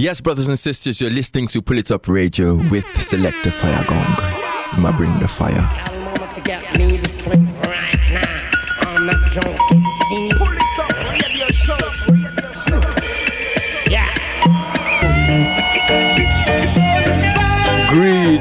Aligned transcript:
Yes, 0.00 0.22
brothers 0.22 0.48
and 0.48 0.58
sisters, 0.58 0.98
you're 0.98 1.10
listening 1.10 1.46
to 1.48 1.60
Pull 1.60 1.76
It 1.76 1.90
Up 1.90 2.08
Radio 2.08 2.54
with 2.70 2.86
Selector 3.02 3.50
Fire 3.50 3.84
Gong. 3.86 4.80
Might 4.80 4.96
bring 4.96 5.12
the 5.18 5.28
fire. 5.28 5.60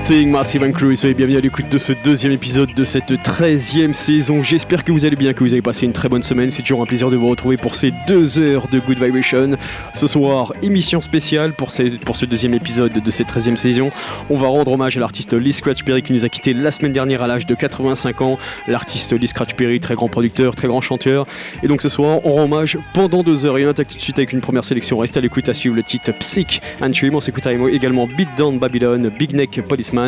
Greeting 0.10 0.32
Massive 0.32 0.64
and 0.64 0.72
Crew, 0.72 0.96
soyez 0.96 1.14
bienvenue 1.14 1.38
à 1.38 1.40
l'écoute 1.40 1.70
de 1.70 1.78
ce 1.78 1.94
deuxième 1.94 2.32
épisode 2.32 2.74
de 2.74 2.84
cette 2.84 3.12
13e 3.12 3.94
saison. 3.94 4.42
J'espère 4.42 4.84
que 4.84 4.92
vous 4.92 5.06
allez 5.06 5.16
bien, 5.16 5.34
que 5.34 5.44
vous 5.44 5.54
avez 5.54 5.62
passé 5.62 5.86
une 5.86 5.94
très 5.94 6.10
bonne 6.10 6.24
semaine. 6.24 6.50
C'est 6.50 6.64
toujours 6.64 6.82
un 6.82 6.88
plaisir 6.88 7.12
de 7.12 7.16
vous 7.16 7.30
retrouver 7.30 7.58
pour 7.58 7.76
ces 7.76 7.94
deux 8.08 8.40
heures 8.40 8.68
de 8.72 8.80
Good 8.80 8.98
Vibration. 8.98 9.52
Ce 9.94 10.08
soir, 10.08 10.52
émission 10.64 11.00
spéciale 11.00 11.54
pour, 11.54 11.70
ce 11.70 12.26
deuxième 12.26 12.56
épisode 12.56 12.94
de 12.94 13.12
cette 13.12 13.28
13e 13.28 13.56
saison. 13.56 13.92
On 14.32 14.36
va 14.36 14.48
rendre 14.48 14.72
hommage 14.72 14.98
à 14.98 15.00
l'artiste 15.00 15.36
Lee 15.36 15.54
Scratch 15.54 15.84
Perry 15.84 16.02
qui 16.02 16.12
nous 16.14 16.26
a 16.26 16.30
quitté 16.30 16.56
la 16.56 16.72
semaine 16.72 16.92
dernière 16.92 17.22
à 17.22 17.28
l'âge 17.28 17.46
de 17.46 17.54
85 17.54 18.22
ans. 18.22 18.40
L'artiste 18.68 19.14
Lee 19.14 19.28
Scratch 19.28 19.54
Perry, 19.54 19.80
très 19.80 19.94
grand 19.94 20.08
producteur, 20.08 20.56
très 20.56 20.68
grand 20.68 20.82
chanteur. 20.82 21.28
Et 21.62 21.68
donc 21.68 21.84
ce 21.84 21.90
soir, 21.90 22.26
on 22.26 22.34
rend 22.34 22.46
hommage 22.46 22.80
pendant 22.96 23.22
deux 23.22 23.46
heures. 23.46 23.60
Et 23.60 23.66
on 23.68 23.70
attaque 23.70 23.90
tout 23.90 23.98
de 23.98 24.02
suite 24.02 24.18
avec 24.18 24.34
une 24.34 24.42
première 24.42 24.64
sélection. 24.64 24.98
Restez 24.98 25.20
à 25.20 25.22
l'écoute 25.22 25.48
à 25.50 25.54
suivre 25.54 25.76
le 25.76 25.84
titre 25.84 26.12
Psych 26.18 26.62
and 26.82 26.94
Trim. 26.94 27.14
On 27.14 27.20
s'écoutera 27.20 27.52
également 27.54 28.08
Beat 28.08 28.30
Down 28.40 28.58
Babylon, 28.58 29.12
Big 29.20 29.36
Neck 29.36 29.62
Policeman, 29.68 29.99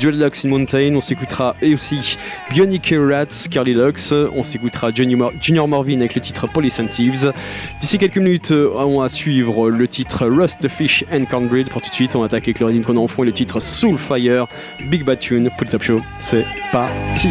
Dreadlocks 0.00 0.44
in 0.44 0.48
Mountain, 0.48 0.94
on 0.94 1.00
s'écoutera 1.00 1.56
et 1.62 1.74
aussi 1.74 2.16
Bionic 2.50 2.94
Rats, 2.96 3.48
Carly 3.50 3.74
Lux, 3.74 4.12
on 4.12 4.42
s'écoutera 4.42 4.90
Junior 4.92 5.68
Morvin 5.68 6.00
avec 6.00 6.14
le 6.14 6.20
titre 6.20 6.46
Police. 6.46 6.80
D'ici 7.80 7.98
quelques 7.98 8.18
minutes, 8.18 8.52
euh, 8.52 8.70
on 8.74 9.00
va 9.00 9.08
suivre 9.08 9.70
le 9.70 9.88
titre 9.88 10.26
Rust 10.26 10.68
Fish 10.68 11.04
and 11.12 11.24
Cornbread. 11.26 11.68
Pour 11.68 11.82
tout 11.82 11.90
de 11.90 11.94
suite, 11.94 12.16
on 12.16 12.22
attaque 12.22 12.44
avec 12.44 12.60
le 12.60 12.66
rythme 12.66 12.84
qu'on 12.84 12.96
a 12.96 13.00
en 13.00 13.08
fond 13.08 13.22
et 13.22 13.26
le 13.26 13.32
titre 13.32 13.60
Soulfire, 13.60 14.46
Big 14.88 15.04
Bad 15.04 15.18
Tune, 15.18 15.50
pour 15.50 15.64
le 15.64 15.70
Top 15.70 15.82
Show. 15.82 16.00
C'est 16.18 16.44
parti! 16.70 17.30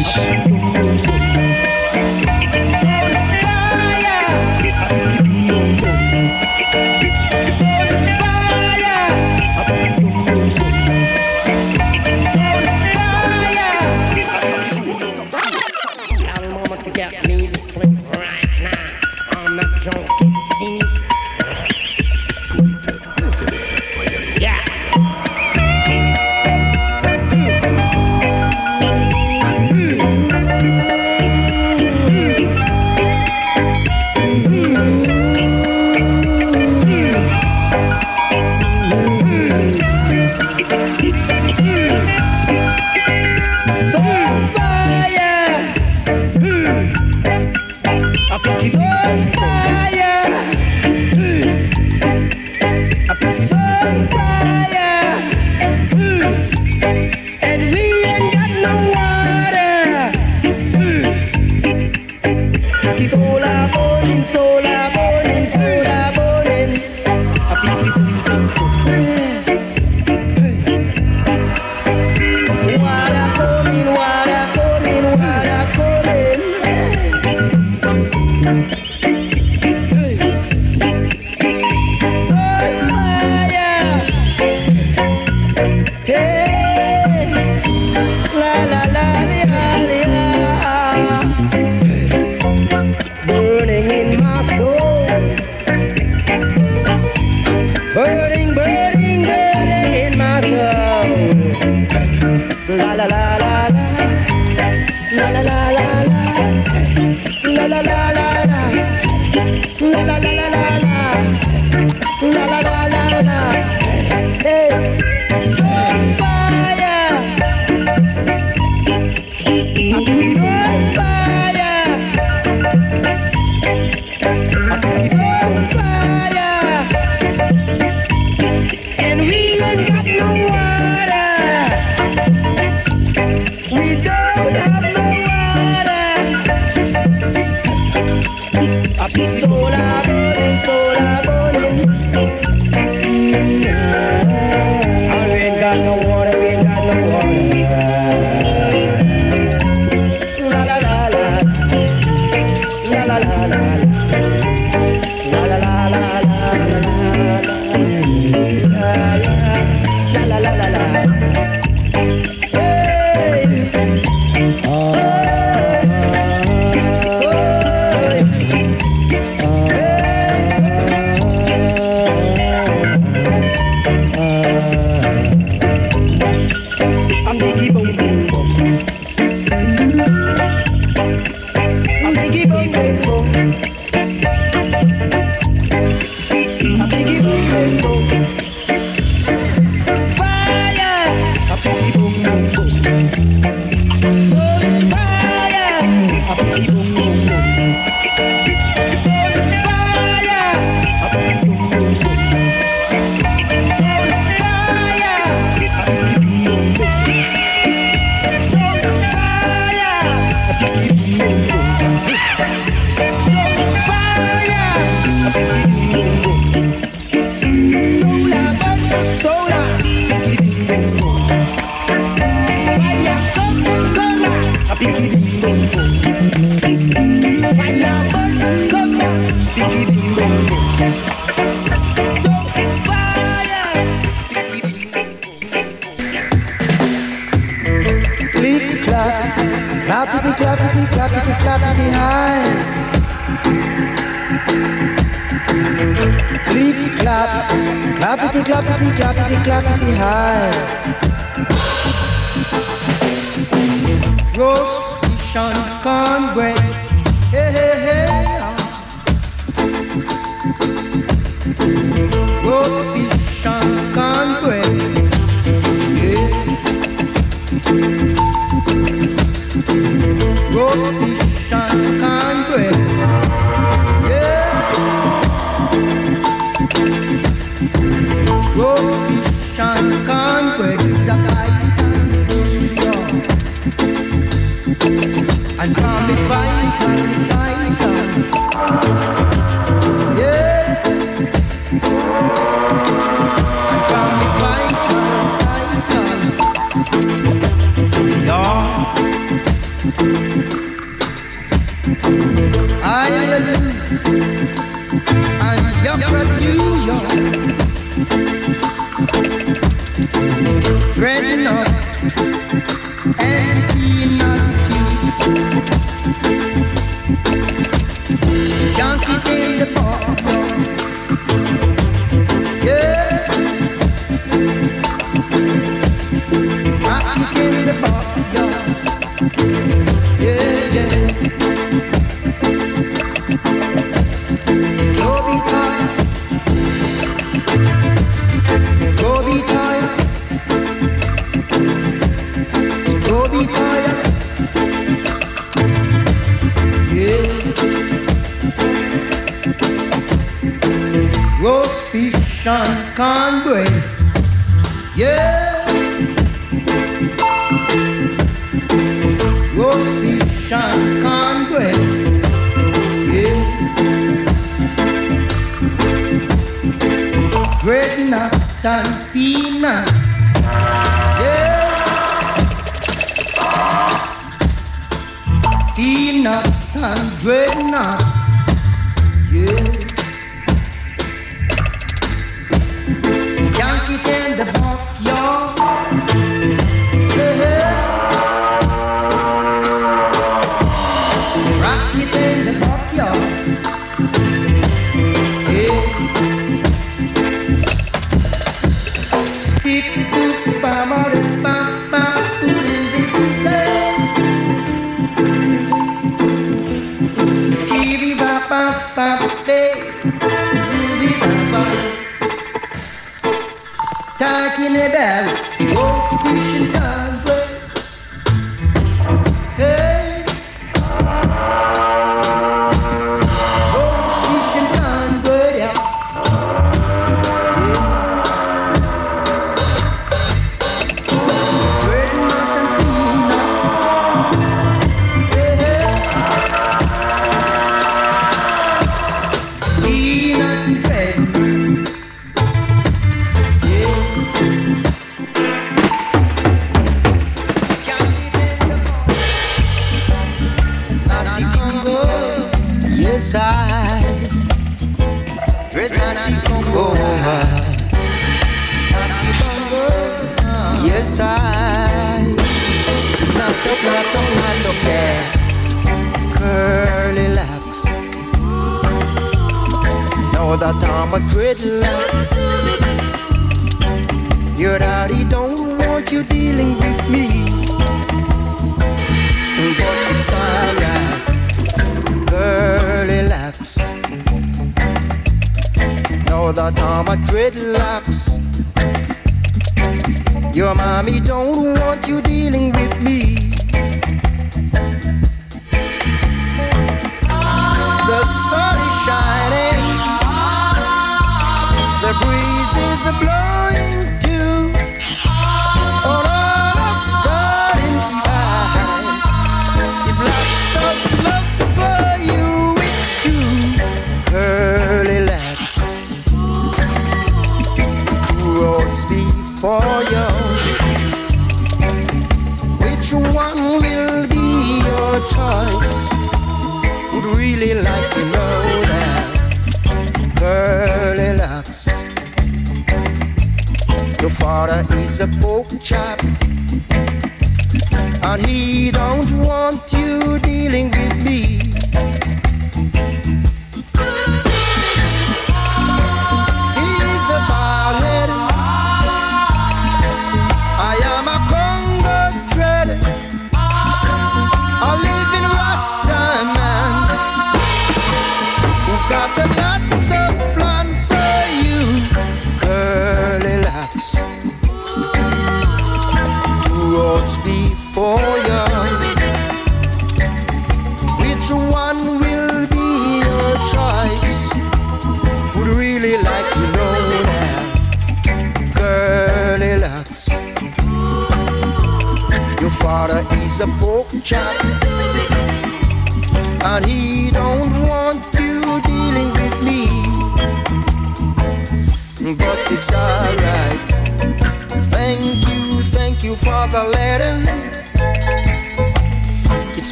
la 158.96 160.26
la 160.26 160.38
la 160.40 160.50
la 160.52 160.68
la 160.68 160.78
la. 160.78 161.41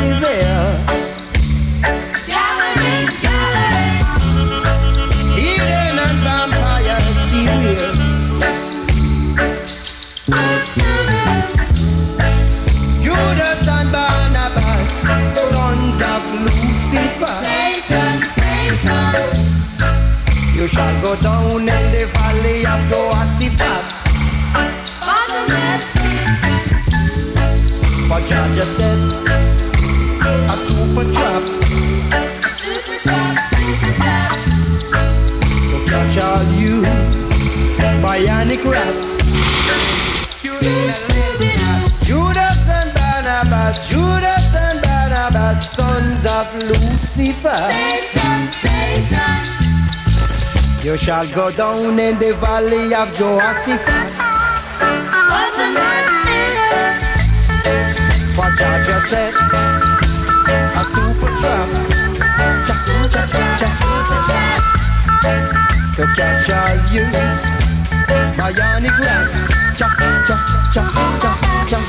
me 0.00 0.20
there. 0.20 0.45
You 50.86 50.96
shall 50.96 51.26
go 51.28 51.50
down 51.50 51.98
in 51.98 52.16
the 52.16 52.32
valley 52.34 52.94
of 52.94 53.12
Jehoshaphat. 53.12 54.12
For 58.36 58.50
Jah 58.54 58.84
Jah 58.86 59.02
said, 59.10 59.34
a 60.78 60.84
super 60.94 61.32
trap, 61.40 61.68
to 65.96 66.04
catch 66.14 66.50
all 66.54 66.76
you, 66.94 67.04
bionic 68.38 68.96
rat, 69.00 69.26
cha 69.76 69.88
cha 69.98 70.36
cha 70.72 70.72
cha 70.72 70.84
cha 71.66 71.68
cha. 71.68 71.80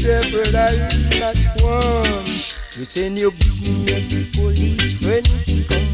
shepherd, 0.00 0.54
I 0.54 0.72
will 0.72 1.20
not 1.20 1.36
want. 1.60 2.26
You 2.26 2.86
send 2.88 3.18
your 3.18 3.32
business, 3.32 4.34
police 4.34 4.96
friend, 4.96 5.26
come 5.68 5.88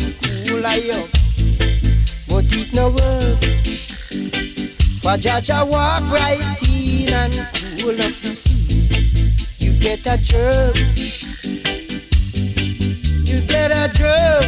cool 0.47 0.65
I 0.65 0.79
up. 0.95 1.11
But 2.29 2.47
it 2.55 2.73
no 2.73 2.91
work. 2.91 3.43
For 5.03 5.17
Jah 5.19 5.41
Jah 5.43 5.67
walk 5.67 6.05
right 6.11 6.63
in 6.63 7.13
and 7.13 7.35
cool 7.83 7.99
up 7.99 8.15
the 8.23 8.31
sea. 8.31 8.87
You 9.59 9.73
get 9.81 10.07
a 10.07 10.17
jerk. 10.23 10.77
You 13.27 13.41
get 13.43 13.73
a 13.75 13.91
jerk. 13.93 14.47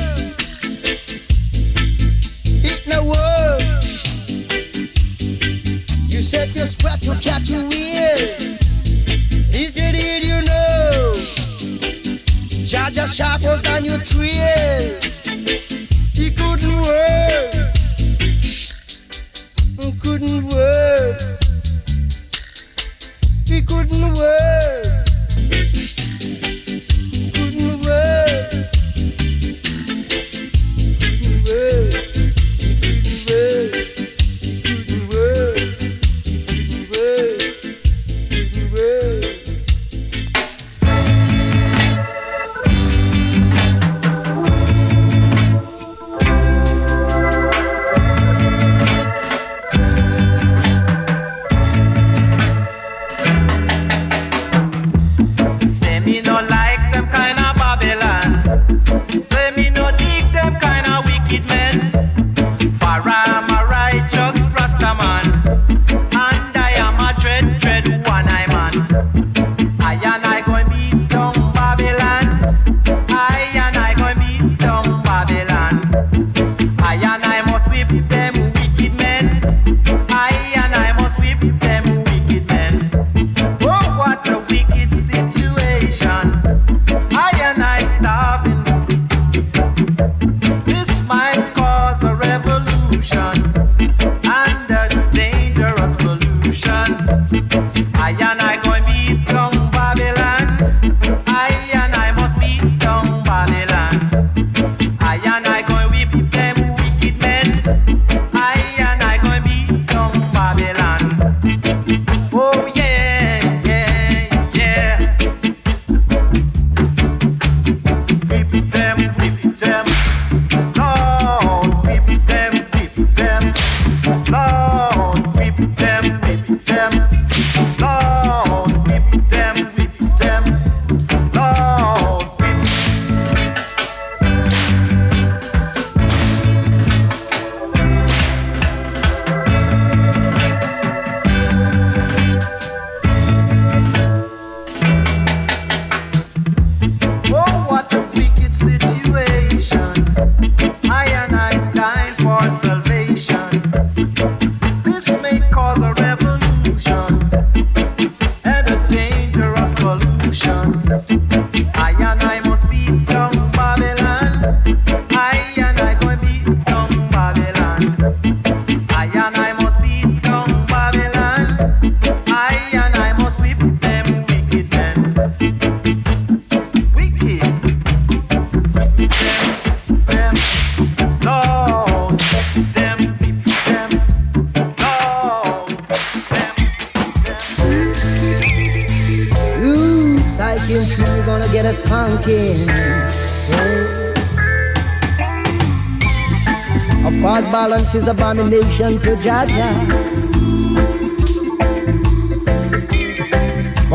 It 2.62 2.86
no 2.86 3.02
work. 3.10 3.62
You 6.08 6.22
set 6.22 6.54
your 6.54 6.66
spot 6.66 7.02
to 7.02 7.18
catch 7.20 7.50
a 7.50 7.66
wheel. 7.66 8.37
shackles 13.08 13.66
on 13.66 13.84
your 13.84 13.98
trail. 13.98 15.00
He 16.14 16.30
couldn't 16.30 16.82
work. 16.82 17.27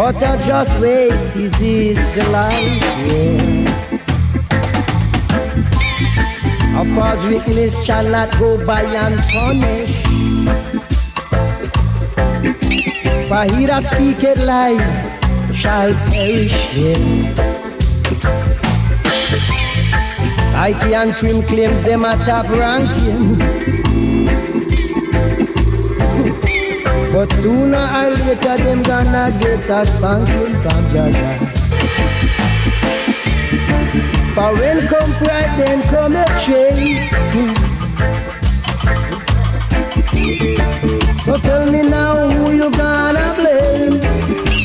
But 0.04 0.22
I 0.22 0.36
just 0.46 0.78
wait, 0.80 1.12
this 1.32 1.54
is 1.62 1.98
the 2.14 2.26
life, 2.30 2.82
yeah. 3.08 4.02
A 6.82 6.84
false 6.94 7.24
witness 7.24 7.86
shall 7.86 8.04
not 8.04 8.38
go 8.38 8.58
by 8.66 8.82
unpunished. 8.82 10.04
For 13.30 13.44
he 13.56 13.66
that 13.66 13.86
speaketh 13.94 14.44
lies 14.46 14.92
shall 15.56 15.94
perish, 16.12 16.58
yeah. 16.76 17.32
Ike 20.54 20.84
and 20.84 21.16
Trim 21.16 21.48
claims 21.48 21.82
them 21.84 22.04
a 22.04 22.18
top 22.26 22.50
ranking. 22.50 23.40
But 27.14 27.32
sooner 27.34 27.78
or 27.78 28.10
later 28.26 28.58
them 28.58 28.82
gonna 28.82 29.30
get 29.40 29.70
a 29.70 29.86
spanking 29.86 30.54
from 30.64 30.90
Jah 30.90 31.12
Jah. 31.12 31.38
For 34.34 34.52
when 34.56 34.88
come 34.88 35.12
pride 35.22 35.54
then 35.60 35.84
come 35.84 36.16
a 36.16 36.26
change. 36.42 37.12
So 41.24 41.38
tell 41.38 41.72
me 41.72 41.84
now 41.84 42.32
who 42.32 42.52
you 42.52 42.72
gonna 42.72 43.36
blame? 43.38 44.02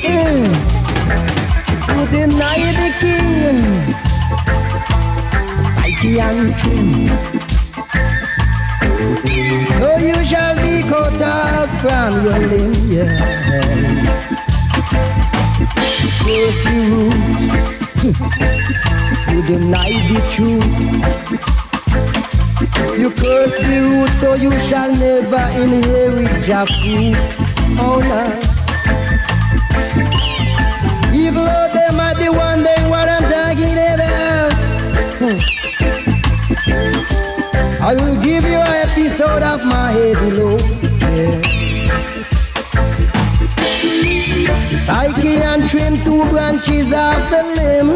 Mm. 0.09 0.49
Who 1.91 2.07
deny 2.07 2.61
the 2.81 2.89
king? 3.03 3.93
Psyche 5.75 6.19
and 6.19 6.57
Trim. 6.57 6.89
So 9.79 9.99
you 9.99 10.25
shall 10.25 10.57
be 10.57 10.83
cut 11.81 11.93
off 11.93 12.12
from 12.12 12.25
your 12.25 12.43
yeah. 12.91 13.07
Curse 16.23 16.61
the 16.64 16.77
root, 16.91 17.14
you 19.33 19.41
deny 19.47 19.91
the 20.11 20.21
truth. 20.33 20.67
You 22.99 23.09
curse 23.11 23.53
the 23.53 23.79
root, 23.81 24.12
so 24.14 24.35
you 24.35 24.51
shall 24.61 24.91
never 24.93 25.45
inherit 25.62 26.47
your 26.49 26.67
fruit. 26.67 27.17
Oh 27.79 28.01
no. 28.01 28.23
Evil 31.14 31.45
them 31.45 32.01
are 32.01 32.14
the 32.14 32.29
one 32.33 32.62
they 32.62 32.88
what 32.88 33.09
I'm 33.09 33.23
talking 33.23 33.79
about. 33.93 34.53
I 37.81 37.95
will 37.95 38.17
give 38.23 38.45
you 38.45 38.59
an 38.59 38.88
episode 38.88 39.43
of 39.43 39.64
my 39.64 39.93
heavy 39.93 40.31
load. 40.33 40.61
Yeah. 41.01 41.58
Psyche 44.88 45.37
and 45.37 45.68
trim 45.68 46.03
two 46.03 46.24
branches 46.31 46.94
of 46.94 47.18
the 47.31 47.42
limb. 47.59 47.90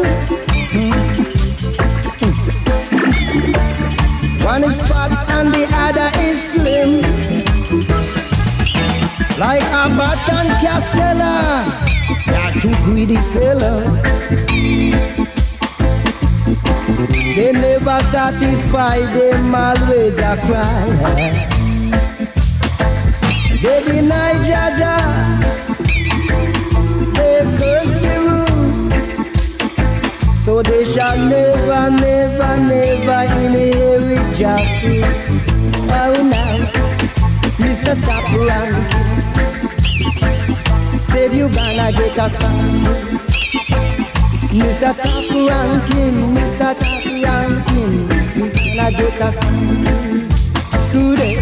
One 4.45 4.63
is 4.63 4.79
fat 4.81 5.11
and 5.31 5.51
the 5.51 5.65
other 5.73 6.11
is 6.21 6.39
slim. 6.51 7.01
Like 9.39 9.63
a 9.63 9.89
button 9.97 10.47
castella, 10.61 11.33
too 12.61 12.75
greedy 12.83 13.17
fella. 13.33 13.73
They 17.35 17.53
never 17.53 18.03
satisfy 18.11 18.99
them 18.99 19.55
always 19.55 20.19
a 20.19 20.37
cry. 20.45 21.49
They 23.63 23.83
deny 23.83 24.33
Jah 24.43 24.69
Jah, 24.77 25.52
they 27.43 27.57
curse 27.57 27.93
the 28.03 28.15
root, 28.27 28.91
so 30.43 30.61
they 30.61 30.83
shall 30.93 31.17
never, 31.29 31.89
never, 31.89 32.57
never 32.57 33.21
inherit 33.43 34.35
justice. 34.35 35.05
Oh 35.91 36.15
now, 36.23 36.55
Mr. 37.59 37.93
Top 38.05 38.25
said 41.09 41.31
you 41.33 41.47
gonna 41.49 41.91
get 41.91 42.17
us 42.17 42.33
back. 42.33 42.53
Mr. 44.53 44.93
Top 45.01 45.29
Ranking, 45.49 46.17
Mr. 46.35 46.71
Top 46.79 47.05
Ranking, 47.25 47.93
you 48.37 48.45
cannot 48.51 48.91
get 48.93 49.21
us 49.21 49.35
today. 50.91 51.37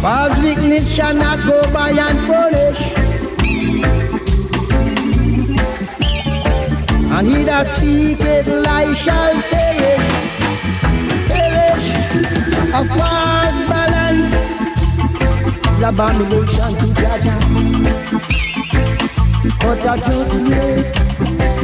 False 0.00 0.36
witness 0.38 0.84
shall 0.92 1.14
not 1.14 1.38
go 1.46 1.70
by 1.72 1.90
unpunished. 1.90 2.95
And 7.16 7.26
he 7.28 7.44
that 7.44 7.74
speaketh 7.74 8.46
lie 8.46 8.92
shall 8.92 9.40
perish, 9.48 10.06
perish. 11.32 11.88
A 12.76 12.82
false 12.92 13.60
balance 13.72 14.36
is 15.72 15.80
abomination 15.80 16.72
to 16.76 16.86
Jah 17.00 17.18
Jah. 17.24 17.40
But 19.62 19.80
I 19.86 19.96
just 19.96 20.34
wait, 20.44 20.86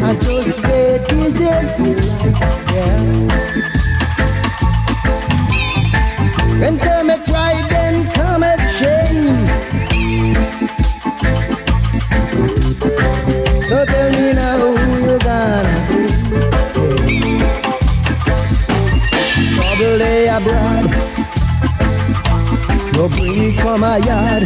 I 0.02 0.14
just 0.24 0.56
wait, 0.64 1.04
is 1.20 1.36
it 1.36 1.68
yeah. 2.72 2.96
When 6.60 6.74
come 6.78 7.10
from 23.72 23.80
my 23.80 23.96
yard. 23.96 24.42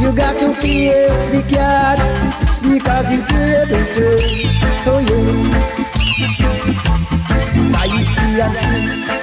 You 0.00 0.12
got 0.12 0.32
to 0.40 0.60
face 0.60 1.30
the 1.30 1.40
cat 1.48 1.98
because 2.60 3.06
the 3.10 3.18
table 3.30 3.84
turn. 3.94 4.18
Oh 4.86 4.98
yeah. 4.98 5.30
Society 7.54 8.40
and 8.40 9.19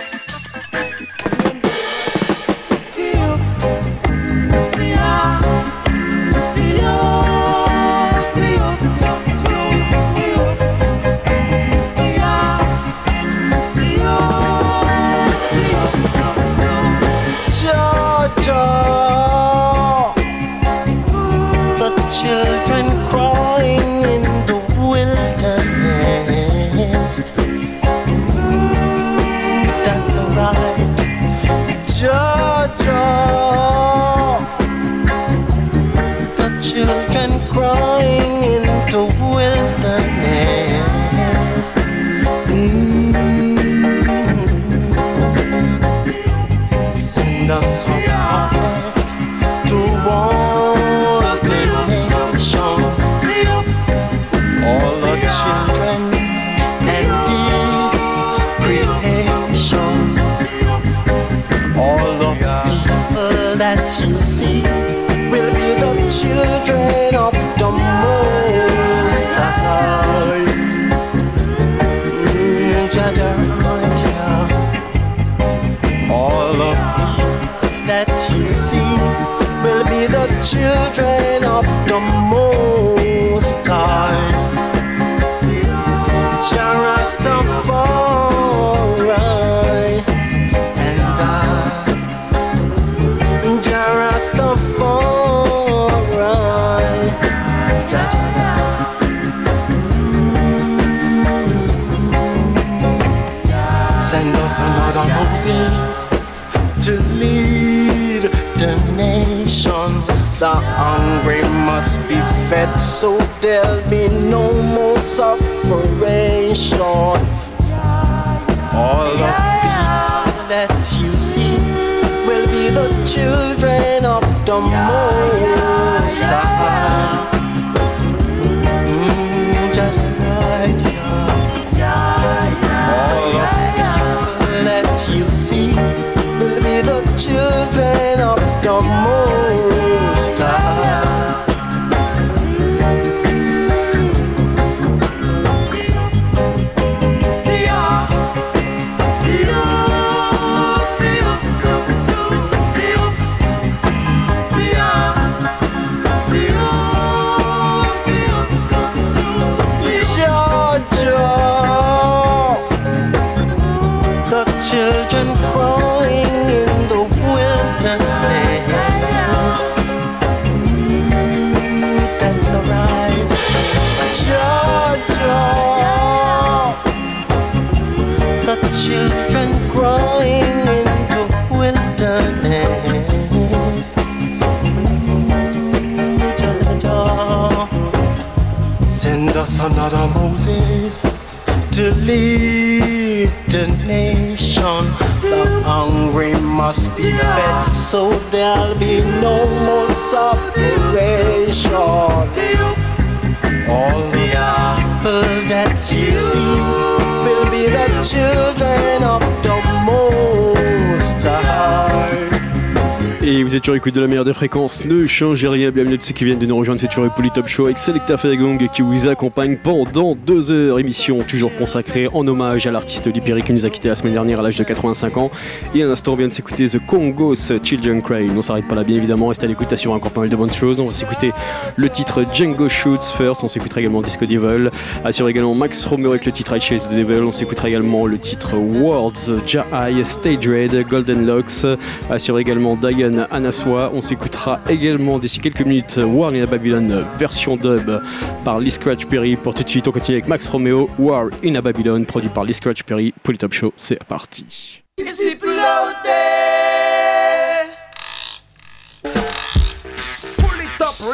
de 214.28 214.34
fréquences, 214.34 214.84
ne 214.84 215.06
changez 215.06 215.48
rien, 215.48 215.72
bienvenue 215.72 215.96
à 215.96 216.00
ceux 216.00 216.14
qui 216.14 216.26
viennent 216.26 216.38
de 216.38 216.46
nous 216.46 216.58
rejoindre, 216.58 216.82
c'est 216.82 216.88
toujours 216.88 217.06
le 217.06 217.30
Top 217.30 217.48
Show 217.48 217.66
avec 217.66 217.78
Selecta 217.78 218.18
Fagong 218.18 218.58
qui 218.74 218.82
vous 218.82 219.08
accompagne 219.08 219.56
pendant 219.56 220.16
deux 220.16 220.52
heures, 220.52 220.80
émission 220.80 221.20
toujours 221.20 221.56
consacrée 221.56 222.10
en 222.14 222.28
hommage 222.28 222.68
à 222.68 222.72
l'artiste 222.72 223.08
Lipéry 223.08 223.42
qui 223.42 223.54
nous 223.54 223.66
a 223.66 223.70
quitté 223.70 223.88
la 223.88 223.96
semaine 223.96 224.14
dernière 224.14 224.42
à 224.42 224.44
l'âge 224.44 224.58
de 224.58 224.64
85 224.66 225.18
ans. 225.18 225.32
Et 225.74 225.82
à 225.82 225.86
l'instant, 225.86 226.14
on 226.14 226.16
vient 226.18 226.28
de 226.28 226.34
s'écouter 226.34 226.68
The 226.68 226.86
Congos 226.86 227.54
Children 227.64 228.02
Cry. 228.02 228.30
On 228.36 228.42
s'arrête 228.42 228.68
pas 228.68 228.76
là, 228.76 228.84
bien 228.84 228.98
évidemment, 228.98 229.28
restez 229.28 229.46
à 229.46 229.50
l'écoute, 229.50 229.74
encore 229.88 230.12
pas 230.12 230.22
mal 230.22 230.30
de 230.30 230.36
bonnes 230.36 230.52
choses. 230.52 230.82
On 230.82 230.86
va 230.86 230.94
s'écouter 230.94 231.32
le 231.78 231.90
titre 231.90 232.26
Django 232.34 232.68
Shoots 232.68 233.14
First, 233.18 233.44
on 233.44 233.48
s'écoutera 233.48 233.80
également 233.80 234.02
Disco 234.02 234.26
Devil, 234.26 234.70
assure 235.06 235.30
également 235.30 235.56
Max 235.56 235.86
Romeo 235.86 236.10
avec 236.10 236.26
le 236.26 236.32
titre 236.32 236.56
I 236.56 236.60
Chase 236.60 236.88
the 236.88 236.94
Devil, 236.94 237.24
on 237.24 237.32
s'écoutera 237.32 237.70
également 237.70 238.06
le 238.06 238.18
titre 238.18 238.56
Worlds, 238.58 239.42
Jai, 239.46 240.04
Stage 240.04 240.48
Red, 240.48 240.88
Golden 240.90 241.26
Locks, 241.26 241.66
assure 242.10 242.40
également 242.40 242.76
Diane 242.76 243.28
Anaswa, 243.32 243.92
on 243.94 244.02
s'écoutera 244.02 244.60
également 244.68 245.20
d'ici 245.20 245.40
quelques 245.40 245.62
minutes 245.62 246.00
War 246.04 246.32
in 246.32 246.42
a 246.42 246.46
Babylon 246.46 247.06
version 247.18 247.56
dub 247.56 248.02
par 248.44 248.60
Lee 248.60 248.72
Scratch 248.72 249.06
Perry. 249.06 249.36
Pour 249.36 249.54
tout 249.54 249.64
de 249.64 249.70
suite, 249.70 249.88
on 249.88 249.92
continue 249.92 250.18
avec 250.18 250.28
Max 250.28 250.48
Romeo, 250.48 250.90
War 250.98 251.28
in 251.44 251.56
a 251.56 251.62
Babylon, 251.62 252.04
produit 252.06 252.30
par 252.30 252.44
Lee 252.44 252.54
Scratch 252.54 252.84
Perry. 252.84 253.14
Pour 253.24 253.32
le 253.32 253.38
Top 253.38 253.54
Show, 253.54 253.74
c'est 253.76 254.04
parti. 254.04 254.82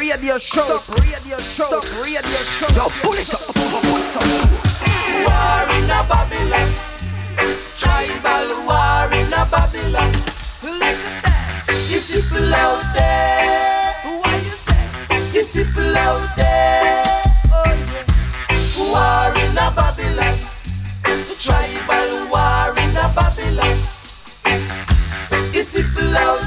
Radio 0.03 0.37
show, 0.37 0.81
radio 0.99 1.37
show, 1.37 1.79
radio 2.03 2.19
show. 2.43 2.67
Yo, 2.75 2.89
pull 2.99 3.13
it 3.13 3.33
up, 3.33 3.39
pull 3.55 4.03
it 4.03 4.15
up. 4.17 4.27
War 5.23 5.63
in 5.77 5.87
a 5.87 6.03
Babylon, 6.11 6.69
tribal 7.77 8.49
war 8.67 9.07
in 9.15 9.31
a 9.31 9.47
Babylon. 9.47 10.11
Look 10.61 10.83
at 10.83 11.23
that, 11.23 11.63
it's 11.89 12.13
people 12.13 12.53
out 12.53 12.83
there. 12.93 13.95
What 14.19 14.39
you 14.43 14.57
say? 14.59 14.83
It's 15.31 15.55
people 15.55 15.95
out 15.95 16.35
there. 16.35 17.23
Oh 17.53 17.71
yeah, 17.87 18.03
war 18.91 19.31
in 19.39 19.55
a 19.55 19.71
Babylon, 19.71 20.37
tribal 21.39 22.27
war 22.27 22.75
in 22.83 22.97
a 22.97 23.07
Babylon. 23.15 23.79
It's 25.55 25.71
people 25.77 26.17
out 26.17 26.42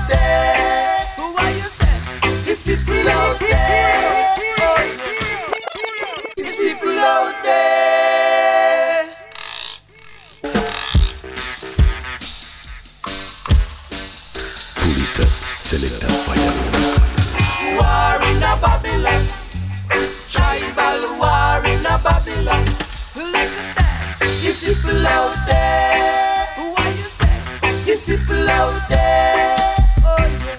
people 24.66 25.06
out 25.06 25.46
there. 25.46 26.46
What 26.72 26.90
you 26.90 27.08
say? 27.18 27.38
It's 27.86 28.10
people 28.10 28.50
out 28.50 28.88
there. 28.88 29.74
Oh 30.04 30.26
yeah, 30.42 30.58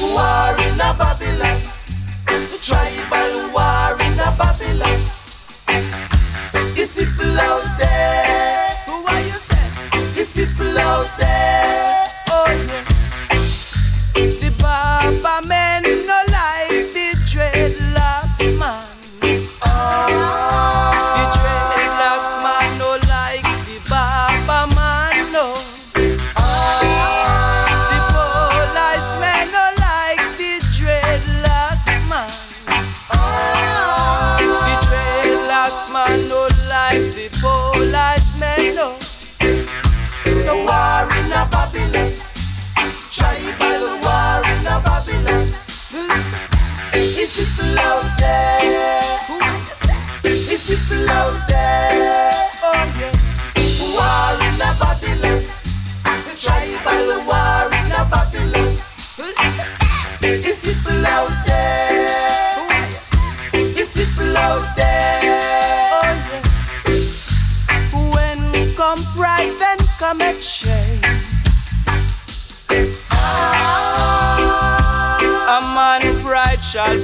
war 0.00 0.56
in 0.64 0.80
a 0.80 0.94
Babylon, 0.96 1.60
tribal 2.62 3.52
war 3.52 3.92
in 4.06 4.18
a 4.18 4.30
Babylon. 4.38 5.04
It's 6.78 6.96
people 6.98 7.38
out 7.38 7.78
there. 7.78 7.95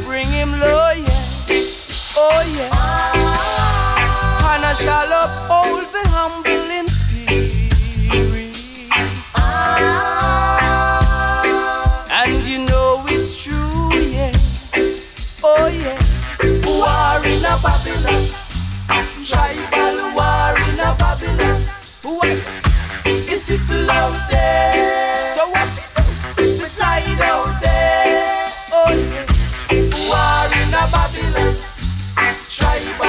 Bring 0.01 0.27
him 0.27 0.51
low, 0.61 0.93
yeah. 0.97 1.69
Oh 2.17 2.43
yeah. 2.55 2.71
And 4.53 4.65
I 4.65 4.73
shall 4.75 5.13
uphold 5.25 5.87
the 5.93 6.05
humble 6.09 6.71
in 6.71 6.89
spirit. 6.89 7.53
And 12.11 12.47
you 12.47 12.67
know 12.67 13.05
it's 13.09 13.43
true, 13.43 13.91
yeah. 14.11 14.33
Oh 15.45 15.69
yeah. 15.69 15.99
War 16.65 17.25
in 17.27 17.45
a 17.45 17.59
Babylon. 17.63 18.31
Tribal 19.25 19.97
war 20.15 20.57
in 20.69 20.81
a 20.81 20.95
Babylon. 20.97 21.63
Who? 22.03 22.21
It's 23.05 23.51
people 23.51 23.91
out 23.91 24.31
there. 24.31 25.27
So 25.27 25.49
what 25.49 25.69
Tribal 32.53 33.02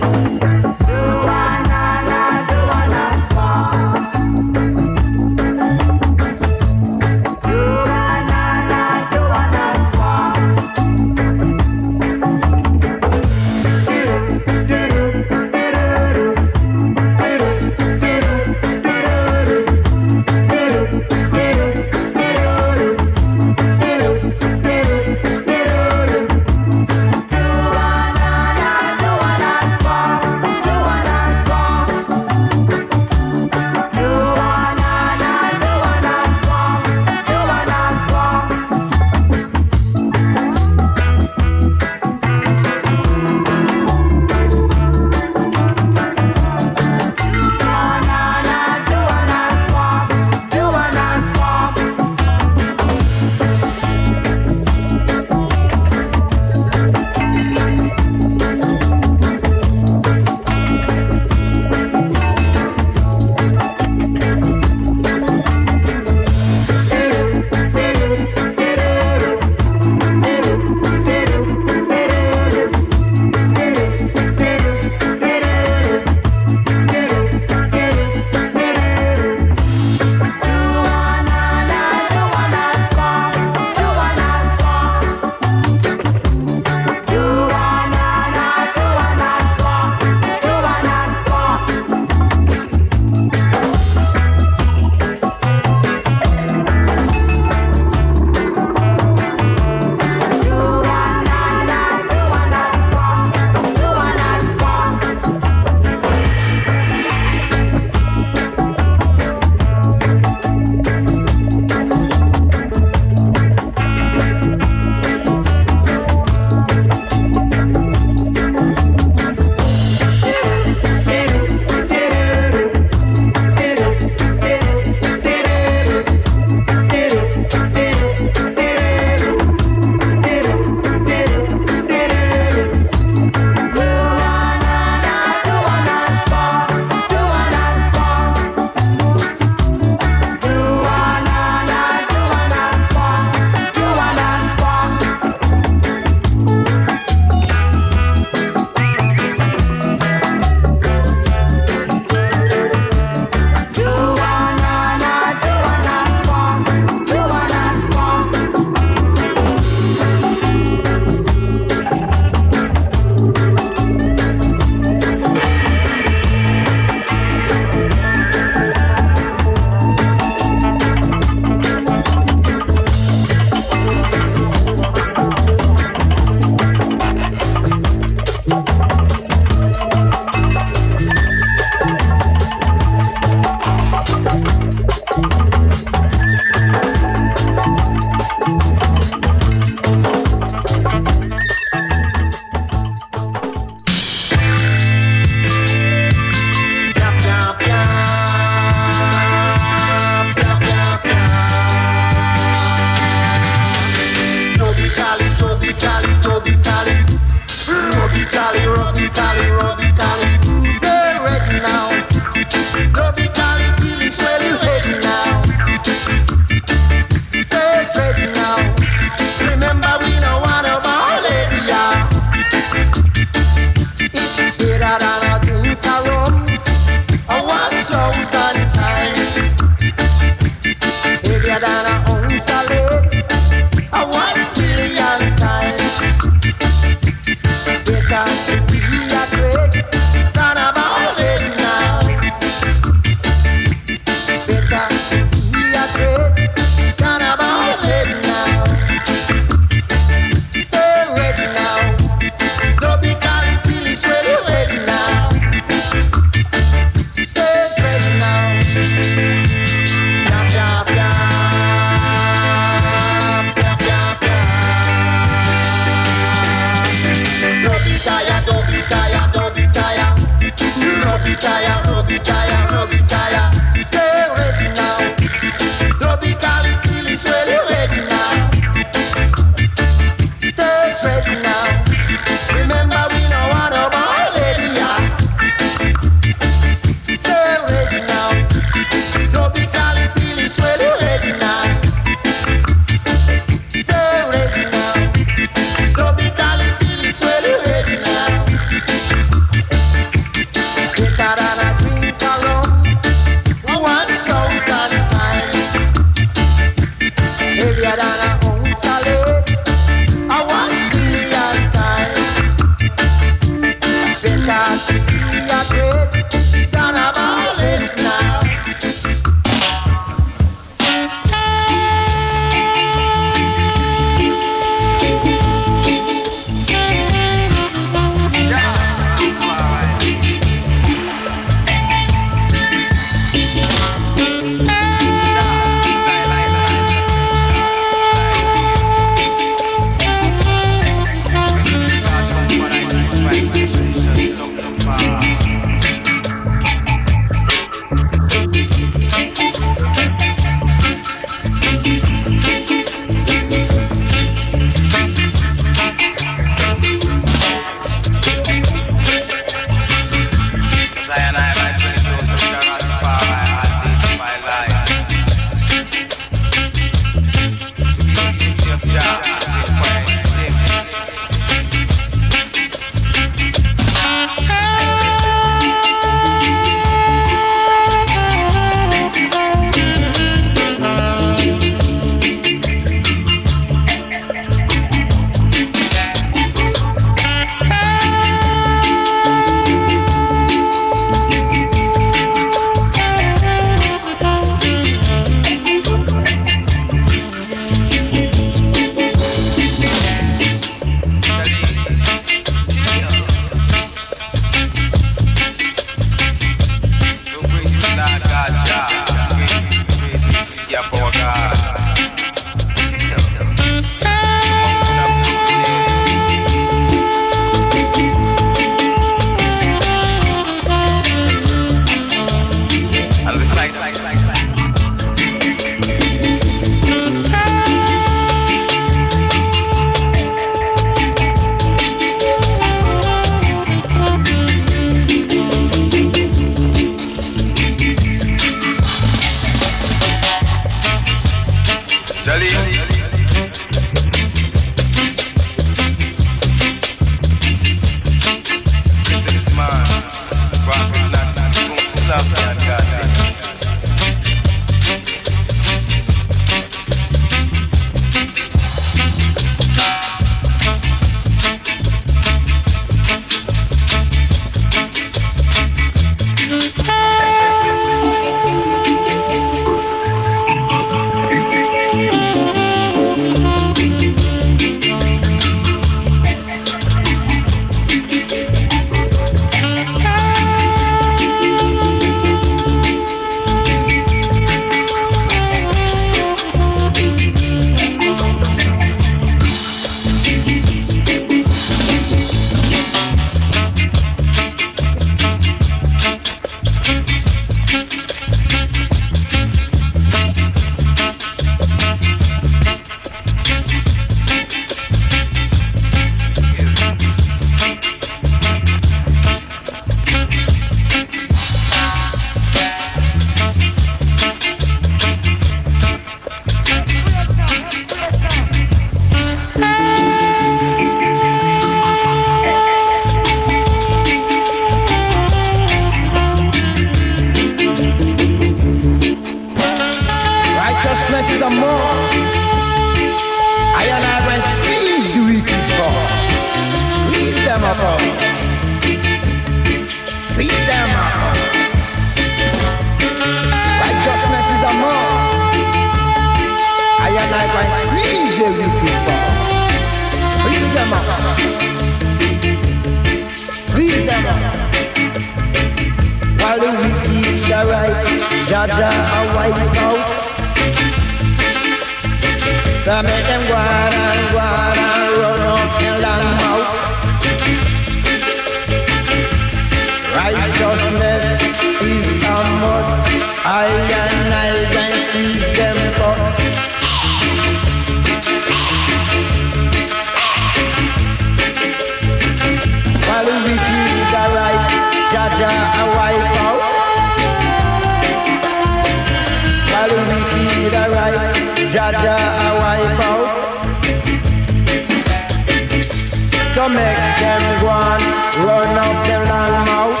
make 596.68 597.02
them 597.20 597.42
go 597.60 597.68
on, 597.68 598.00
run 598.44 598.76
up 598.76 598.96
them 599.06 599.22
long 599.30 599.54
mouth. 599.68 600.00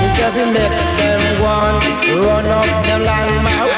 He 0.00 0.06
said 0.16 0.32
we 0.36 0.44
make 0.56 0.78
them 0.98 1.22
go 1.38 1.46
on, 1.46 1.74
run 2.24 2.46
up 2.46 2.70
them 2.86 3.00
long 3.08 3.32
mouth. 3.44 3.74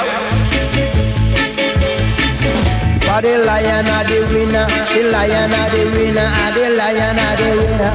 For 3.07 3.21
the 3.23 3.35
lion 3.49 3.87
are 3.97 4.05
the 4.05 4.19
winner, 4.31 4.67
the 4.93 5.01
lion 5.11 5.53
are 5.61 5.71
the 5.75 5.83
winner, 5.95 6.29
and 6.43 6.55
the 6.57 6.65
lion 6.79 7.19
are 7.27 7.37
the 7.41 7.49
winner. 7.59 7.93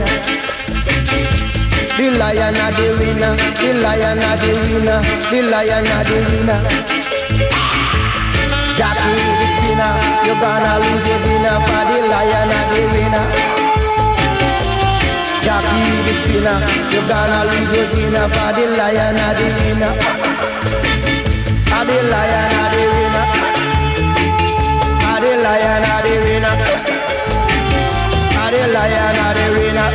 The 1.98 2.10
lion 2.18 2.56
are 2.56 2.72
the 2.72 2.88
winner, 3.00 3.34
the 3.62 3.70
lion 3.84 4.20
are 4.20 4.38
the 4.42 4.52
winner, 4.64 5.00
the 5.30 5.40
lion 5.52 5.88
are 5.88 6.04
the 6.04 6.18
winner. 6.32 7.11
Spinner, 10.32 10.40
you 10.40 10.40
gonna 10.40 10.80
lose 10.80 11.08
your 11.08 11.20
dinner 11.24 11.58
for 11.66 11.84
the 11.90 11.98
lion 12.08 12.52
are 12.58 12.68
the 12.72 12.82
winner. 12.92 13.26
Jackie 15.44 16.00
the 16.06 16.14
spinner, 16.20 16.58
you 16.92 17.02
gonna 17.08 17.40
lose 17.50 17.72
your 17.76 17.88
dinner 17.92 18.26
for 18.30 18.52
the 18.56 18.66
lion 18.78 19.18
are 19.18 19.36
the 19.36 19.48
winner. 19.58 19.94
Are 21.72 21.86
the 21.86 21.98
lion 22.12 22.52
are 22.62 22.70
the 22.72 22.84
winner. 22.96 23.26
Are 25.10 25.20
the 25.22 25.32
lion 25.44 25.84
are 25.84 26.02
the 26.04 26.14
winner. 26.24 26.56
Are 28.42 28.52
the 28.52 28.62
lion 28.76 29.18
are 29.26 29.34
the 29.38 29.46
winner. 29.56 29.90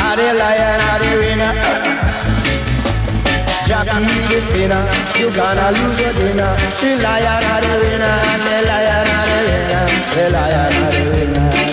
Are 0.00 0.16
the 0.16 0.28
lion 0.34 0.80
are 0.88 0.98
the 0.98 1.10
winner. 1.18 2.11
Spinner, 3.72 4.84
you 5.18 5.34
gonna 5.34 5.72
lose 5.72 5.98
your 5.98 6.12
dinner. 6.12 6.52
The 6.80 6.90
lion 7.02 7.44
are 7.52 7.60
the 7.62 7.72
winner, 7.80 8.16
the 8.44 8.56
lion 8.68 9.08
are 9.16 9.26
the 9.30 9.38
winner. 9.48 9.86
The 10.14 10.30
lion 10.30 10.74
are 10.74 10.92
the 10.92 11.02
winner, 11.10 11.71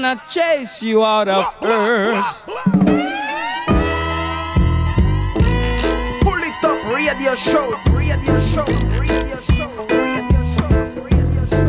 gonna 0.00 0.20
chase 0.28 0.82
you 0.82 1.04
out 1.04 1.28
of 1.28 1.56
earth. 1.62 2.46
Pull 6.22 6.40
it 6.42 6.64
up, 6.64 6.84
radio 6.92 7.34
show, 7.36 7.70
radio 7.92 8.38
show, 8.40 8.64
radio 8.98 9.36
show, 9.54 9.70
show, 10.56 10.74
radio 10.98 11.44
show. 11.46 11.68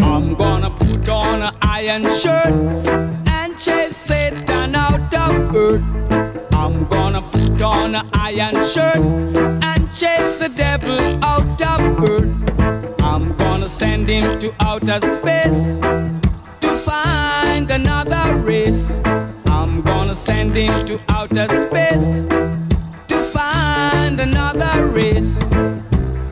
I'm 0.00 0.34
gonna 0.34 0.70
put 0.70 1.08
on 1.08 1.42
an 1.42 1.54
iron 1.62 2.02
shirt 2.02 2.52
and 3.28 3.56
chase 3.56 3.96
Satan 3.96 4.74
out 4.74 5.14
of 5.14 5.54
earth. 5.54 5.82
I'm 6.52 6.84
gonna 6.88 7.20
put 7.20 7.62
on 7.62 7.94
an 7.94 8.10
iron 8.12 8.56
shirt 8.66 9.23
send 14.06 14.22
him 14.22 14.38
to 14.38 14.54
outer 14.60 15.00
space 15.00 15.78
to 16.60 16.68
find 16.68 17.70
another 17.70 18.36
race. 18.38 19.00
I'm 19.46 19.80
gonna 19.80 20.12
send 20.12 20.54
him 20.54 20.68
to 20.86 21.00
outer 21.08 21.48
space 21.48 22.26
to 22.26 23.16
find 23.16 24.20
another 24.20 24.86
race. 24.88 25.38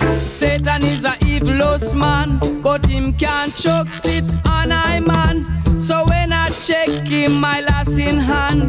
Satan 0.01 0.83
is 0.83 1.07
a 1.07 1.15
evilous 1.25 1.95
man, 1.95 2.41
but 2.63 2.85
him 2.85 3.13
can't 3.15 3.55
choke 3.57 3.95
sit 3.95 4.35
on 4.47 4.71
I 4.71 5.01
man. 5.01 5.81
So 5.81 6.05
when 6.09 6.33
I 6.33 6.49
check 6.49 7.07
him, 7.07 7.41
my 7.41 7.61
last 7.61 7.99
in 7.99 8.19
hand, 8.19 8.63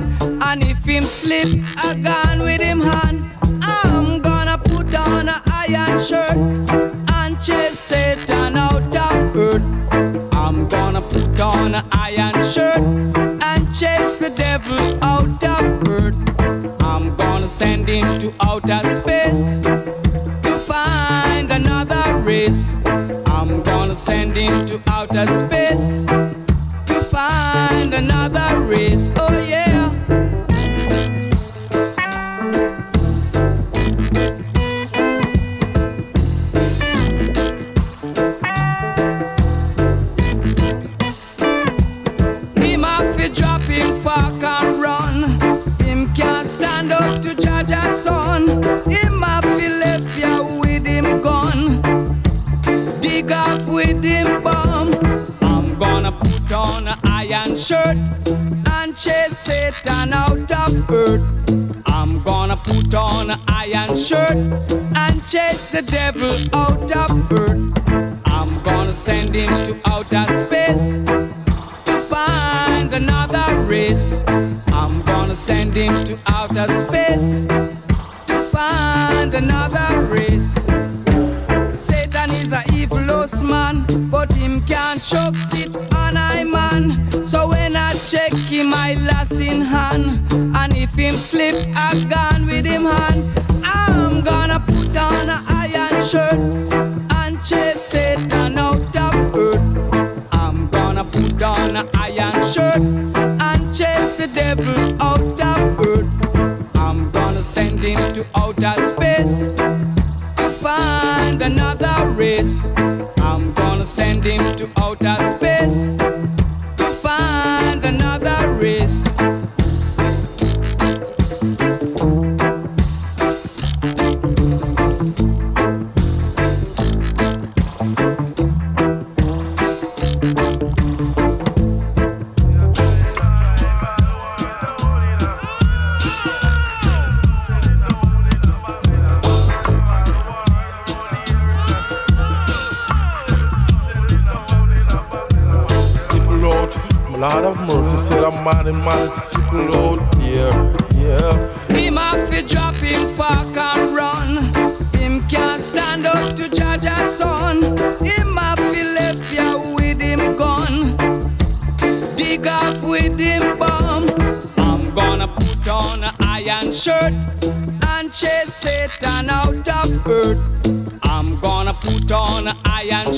and 0.43 0.63
if 0.63 0.85
him 0.85 1.03
slip, 1.03 1.47
I 1.77 2.22
on 11.63 11.75
an 11.75 11.85
iron 11.93 12.33
shirt 12.43 13.02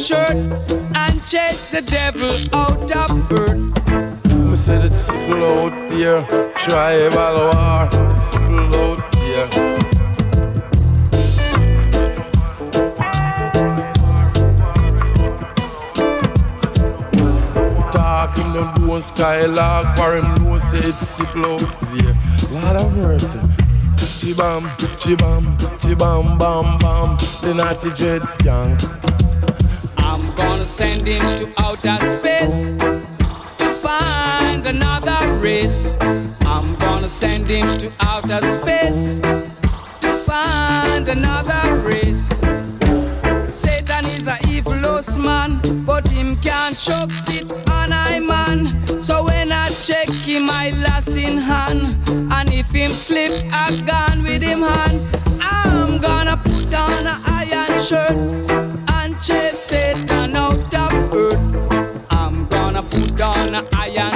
shirt 0.05 0.35
and 0.35 1.25
chase 1.25 1.71
the 1.71 1.81
devil 1.89 2.29
out 2.53 2.91
of 2.95 3.31
earth. 3.31 3.57
Me 4.35 4.55
said 4.55 4.85
it's 4.85 5.09
people 5.09 5.43
out 5.43 5.89
there, 5.89 6.21
tribal 6.59 7.49
war, 7.49 7.89
it's 8.13 8.29
people 8.37 8.75
out 8.75 9.11
there. 9.13 9.49
Talking 17.91 18.53
them 18.53 18.73
doing 18.75 19.01
skylark 19.01 19.97
for 19.97 20.17
him 20.17 20.35
know 20.35 20.59
say 20.59 20.87
it's 20.87 21.17
people 21.17 21.45
out 21.45 21.81
there. 21.97 22.15
Lord 22.51 22.75
of 22.75 22.95
mercy. 22.95 23.39
Chibam, 24.19 24.67
chibam, 25.01 25.57
chibam, 25.79 26.37
bam, 26.37 26.77
bam. 26.77 27.17
The 27.41 27.53
naughty 27.55 27.89
dread 27.91 28.27
skunk. 28.27 28.81
I'm 31.07 31.13
gonna 31.13 31.37
send 31.37 31.37
him 31.37 31.37
to 31.37 31.61
outer 31.61 31.97
space 31.99 32.75
to 33.57 33.65
find 33.65 34.65
another 34.65 35.33
race. 35.37 35.97
I'm 36.47 36.75
gonna 36.77 37.05
send 37.05 37.47
him 37.47 37.67
to 37.77 37.91
outer 38.01 38.41
space 38.41 39.19
to 39.19 40.07
find 40.25 41.07
another 41.07 41.77
race. 41.81 42.41
Satan 43.45 44.05
is 44.17 44.27
a 44.27 44.37
evilous 44.49 45.17
man, 45.17 45.61
but 45.85 46.07
him 46.07 46.37
can't 46.37 46.75
choke 46.75 47.11
sit 47.11 47.53
on 47.69 47.93
I 47.93 48.19
man. 48.19 48.87
So 48.99 49.25
when 49.25 49.51
I 49.51 49.69
check 49.69 50.09
him, 50.09 50.49
I 50.49 50.71
lass 50.81 51.15
in 51.17 51.37
hand, 51.37 51.97
and 52.33 52.51
if 52.51 52.71
him 52.71 52.89
slip, 52.89 53.31
I 53.51 53.69
gone 53.85 54.23
with 54.23 54.41
him 54.41 54.61
hand. 54.61 55.01
I'm 55.39 55.99
gonna 55.99 56.37
put 56.37 56.73
on 56.73 57.05
a 57.05 57.17
iron 57.27 57.77
shirt 57.77 58.17
and 58.97 59.13
chase 59.21 59.54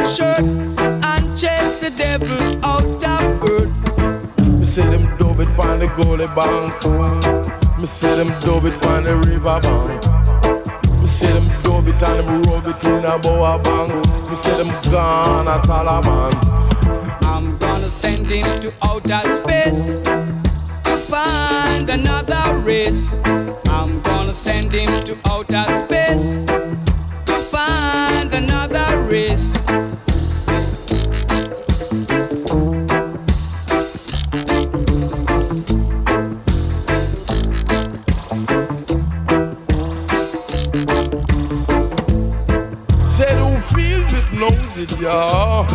shirt 0.09 0.39
and 0.39 1.37
chase 1.37 1.79
the 1.85 1.91
devil 1.95 2.41
out 2.65 3.03
of 3.03 3.43
earth. 3.45 4.39
Me 4.57 4.65
say 4.65 4.83
them 4.89 5.05
dub 5.17 5.39
it 5.39 5.59
on 5.59 5.79
the 5.79 5.87
goalie 5.97 6.27
bank. 6.35 7.77
Me 7.77 7.85
see 7.85 8.07
them 8.07 8.29
dub 8.41 8.65
it 8.65 8.83
on 8.85 9.03
the 9.03 9.15
river 9.15 9.59
bank. 9.61 10.99
Me 10.99 11.05
see 11.05 11.27
them 11.27 11.47
dub 11.61 11.87
it 11.87 12.01
and 12.01 12.27
them 12.27 12.43
rub 12.43 12.65
it 12.65 12.83
in 12.85 13.05
a 13.05 13.19
boa 13.19 13.59
bang. 13.59 14.29
Me 14.29 14.35
see 14.35 14.49
them 14.57 14.69
gone 14.91 15.47
at 15.47 15.61
Talaman. 15.63 16.33
I'm 17.23 17.57
gonna 17.59 17.91
send 18.01 18.25
him 18.31 18.49
to 18.61 18.73
outer 18.83 19.21
space 19.29 19.99
to 19.99 20.95
find 21.11 21.87
another 21.87 22.57
race. 22.59 23.21
I'm 23.67 24.01
gonna 24.01 24.33
send 24.33 24.71
him 24.73 24.87
to 25.05 25.17
outer 25.27 25.65
space 25.65 26.48
y'all. 44.99 45.65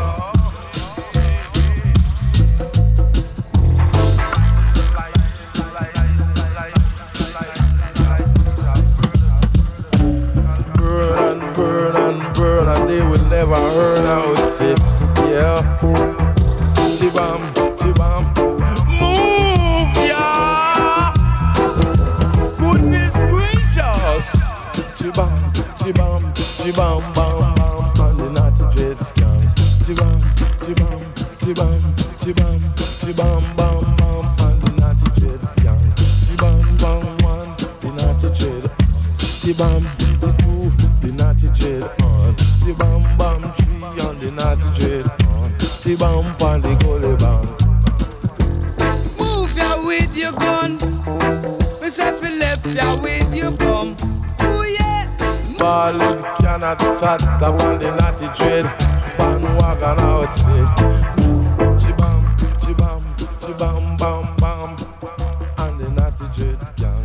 Burn 10.75 11.19
and 11.19 11.55
burn 11.55 11.97
and 11.97 12.35
burn 12.35 12.69
and 12.69 12.89
they 12.89 13.03
will 13.03 13.25
never 13.27 13.55
out. 13.55 14.39
Yeah. 15.17 15.79
Move, 18.87 19.97
yeah. 19.97 21.15
Goodness 22.59 23.19
gracious. 23.21 24.55
Cannot 57.05 57.21
sat 57.21 57.43
up 57.43 57.61
on 57.61 57.79
the 57.79 57.91
naughty 57.97 58.27
dread 58.39 58.65
Bandwagon 59.19 60.01
outfit 60.01 60.69
Chibam, 61.81 62.23
chibam, 62.63 63.03
chibam, 63.41 63.99
bam, 63.99 64.37
bam. 64.37 64.71
And 65.59 65.81
the 65.81 65.89
naughty 65.91 66.25
dreads 66.35 66.73
gang 66.73 67.05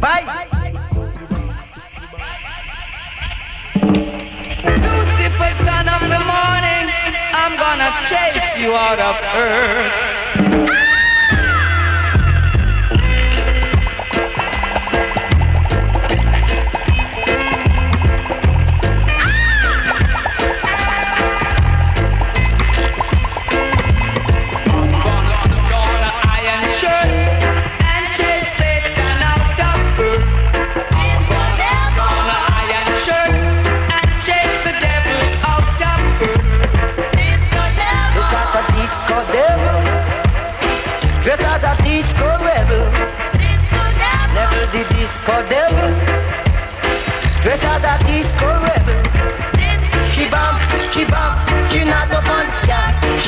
Lucifer, 4.65 5.53
son 5.63 5.87
of 5.87 6.01
the 6.13 6.21
morning, 6.31 6.85
I'm 7.33 7.57
gonna 7.57 7.91
chase 8.07 8.57
you 8.57 8.71
out 8.71 8.99
of 8.99 9.15
earth. 9.35 10.78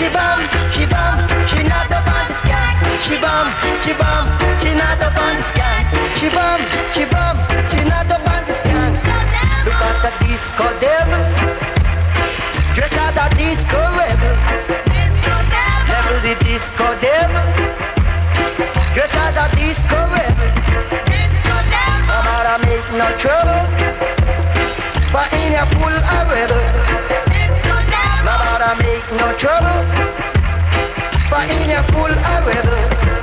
She 0.02 0.10
bum, 0.10 0.40
she 0.74 0.86
bum, 0.88 1.14
she 1.46 1.62
not 1.62 1.86
up 1.94 2.08
on 2.10 2.26
the 2.26 2.34
sky. 2.34 2.74
She 3.06 3.22
bum, 3.22 3.54
she 3.86 3.94
bum, 3.94 4.26
she 4.58 4.74
not 4.74 4.98
up 4.98 5.14
on 5.14 5.36
the 5.38 5.44
sky. 5.46 5.86
She 6.18 6.28
bum, 6.34 6.58
she 6.90 7.06
bum, 7.06 7.38
she 7.70 7.86
not 7.86 8.10
up 8.10 8.26
on 8.26 8.42
the 8.50 8.52
sky. 8.52 8.90
Look 9.62 9.78
at 9.78 10.02
the 10.02 10.12
disco 10.26 10.66
devil. 10.82 11.22
Dress 12.74 12.98
as 12.98 13.14
a 13.14 13.30
disco 13.38 13.78
rebel. 13.94 14.34
Never 15.86 16.18
the 16.26 16.34
disco 16.50 16.98
devil. 16.98 17.46
Dress 18.98 19.14
as 19.14 19.38
a 19.38 19.46
disco 19.54 20.02
rebel. 20.10 20.50
No 22.10 22.18
matter 22.26 22.58
make 22.66 22.90
no 22.98 23.06
trouble. 23.22 23.70
For 25.14 25.30
in 25.38 25.52
your 25.54 25.68
pull 25.78 25.94
a 25.94 26.26
rebel. 26.26 27.11
Matter 28.62 28.84
make 28.84 29.12
no 29.20 29.34
trouble. 29.38 29.82
For 31.28 31.42
in 31.42 31.72
a 31.72 31.82
rebel. 32.46 33.21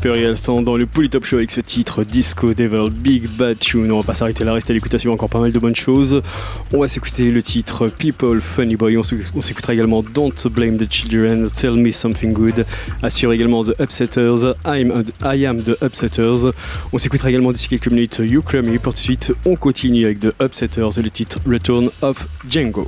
Liperial 0.00 0.38
sont 0.38 0.62
dans 0.62 0.76
le 0.76 0.86
Polytop 0.86 1.24
Show 1.24 1.38
avec 1.38 1.50
ce 1.50 1.60
titre 1.60 2.04
Disco 2.04 2.54
Devil 2.54 2.88
Big 2.92 3.26
Bad 3.28 3.58
Tune. 3.58 3.90
On 3.90 3.98
va 3.98 4.06
pas 4.06 4.14
s'arrêter 4.14 4.44
là, 4.44 4.52
rester 4.52 4.72
à 4.72 4.74
l'écoute, 4.74 4.94
encore 5.08 5.28
pas 5.28 5.40
mal 5.40 5.50
de 5.50 5.58
bonnes 5.58 5.74
choses. 5.74 6.22
On 6.72 6.78
va 6.78 6.86
s'écouter 6.86 7.32
le 7.32 7.42
titre 7.42 7.88
People 7.88 8.40
Funny 8.40 8.76
Boy. 8.76 8.96
On 8.96 9.02
s'éc- 9.02 9.32
on 9.34 9.40
s'écoutera 9.40 9.74
également 9.74 10.04
Don't 10.04 10.32
Blame 10.52 10.76
the 10.76 10.88
Children, 10.88 11.50
Tell 11.50 11.72
Me 11.72 11.90
Something 11.90 12.32
Good. 12.32 12.64
Assure 13.02 13.32
également 13.32 13.64
The 13.64 13.74
Upsetters, 13.80 14.54
I'm, 14.64 15.02
I 15.24 15.44
Am 15.46 15.60
The 15.64 15.76
Upsetters. 15.82 16.52
On 16.92 16.98
s'écoutera 16.98 17.30
également 17.30 17.50
d'ici 17.50 17.66
quelques 17.68 17.88
minutes 17.88 18.20
You 18.24 18.42
Crummy. 18.42 18.78
Pour 18.78 18.92
tout 18.94 18.98
de 18.98 19.02
suite, 19.02 19.32
on 19.46 19.56
continue 19.56 20.04
avec 20.04 20.20
The 20.20 20.32
Upsetters 20.40 20.96
et 20.96 21.02
le 21.02 21.10
titre 21.10 21.40
Return 21.44 21.90
of 22.02 22.28
Django. 22.48 22.86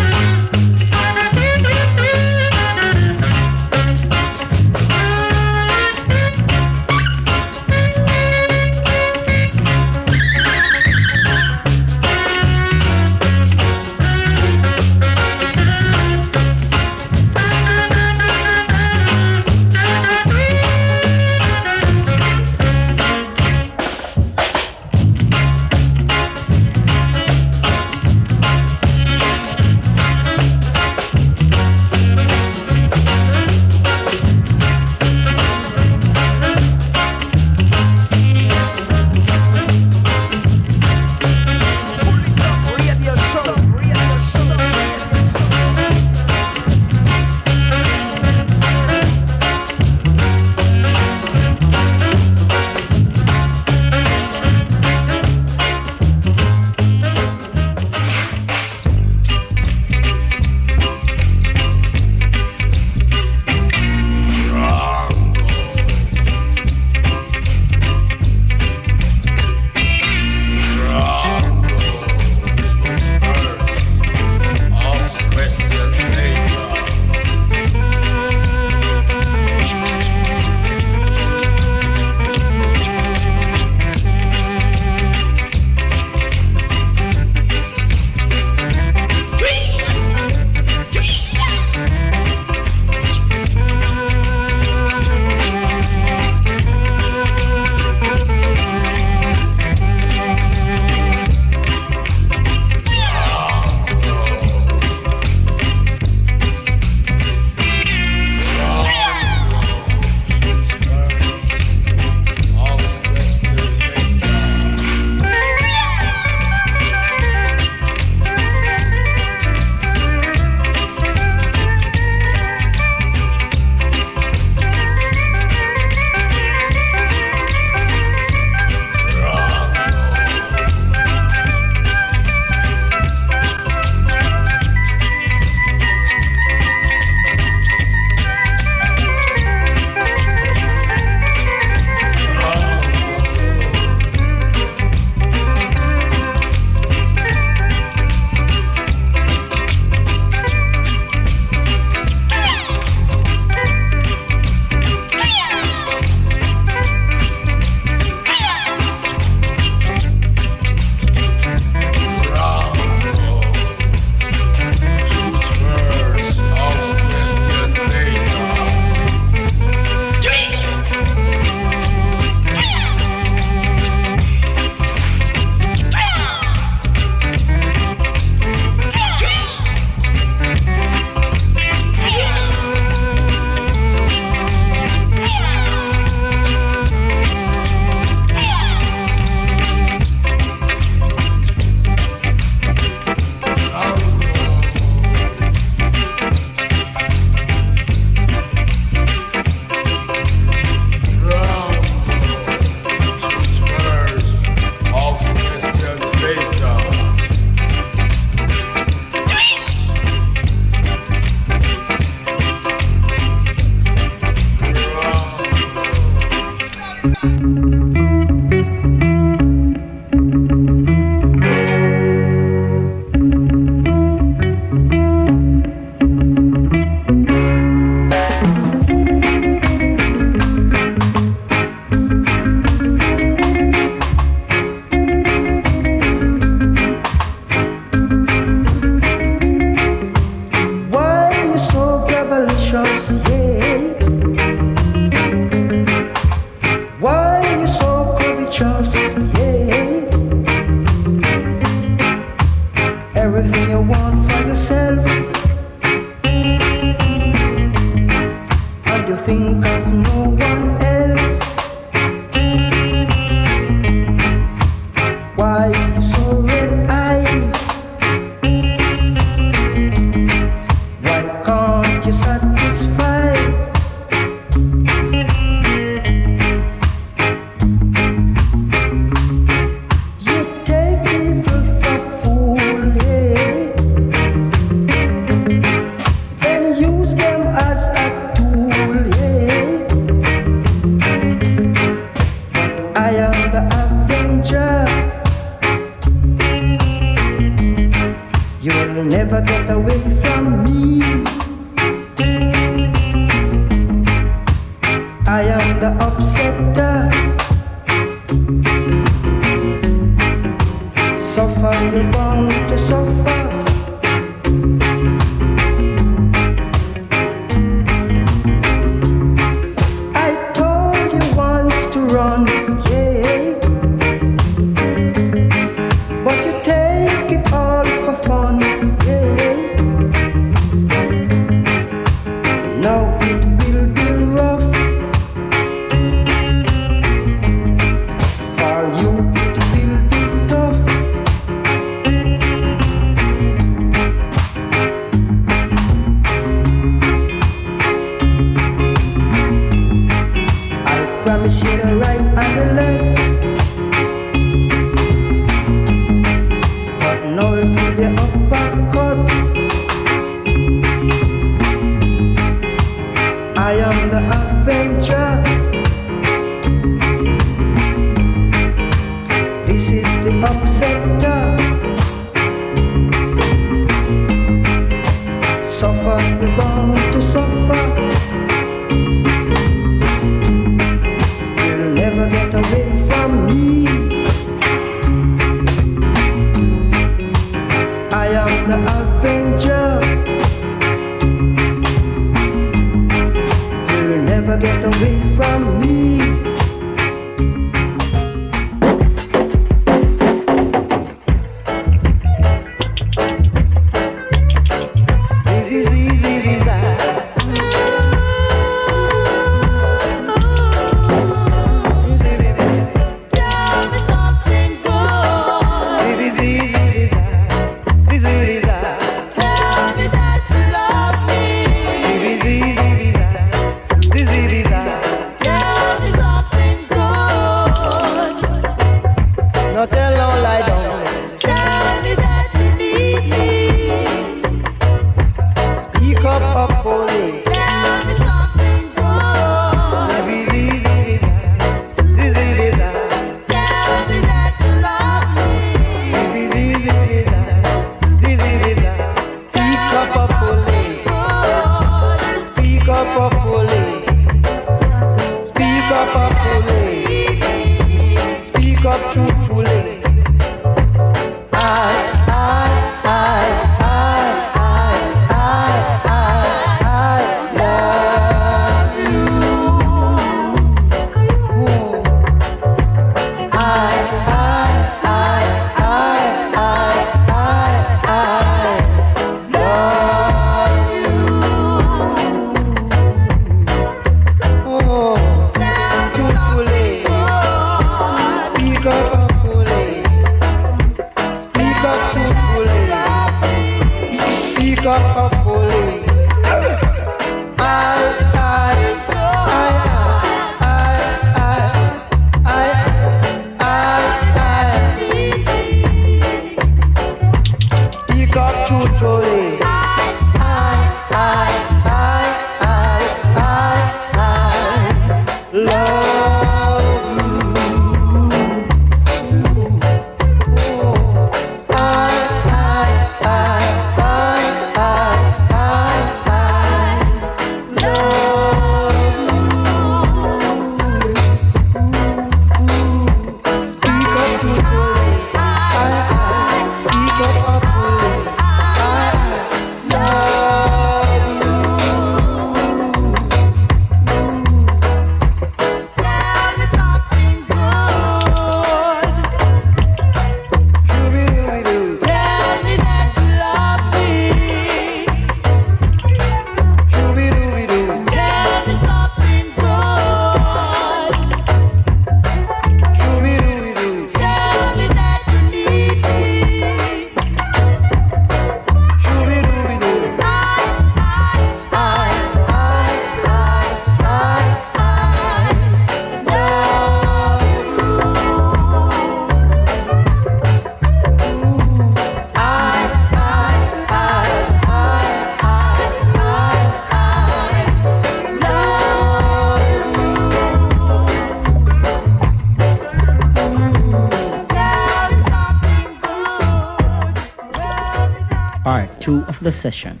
Of 599.38 599.44
the 599.44 599.52
session. 599.52 600.00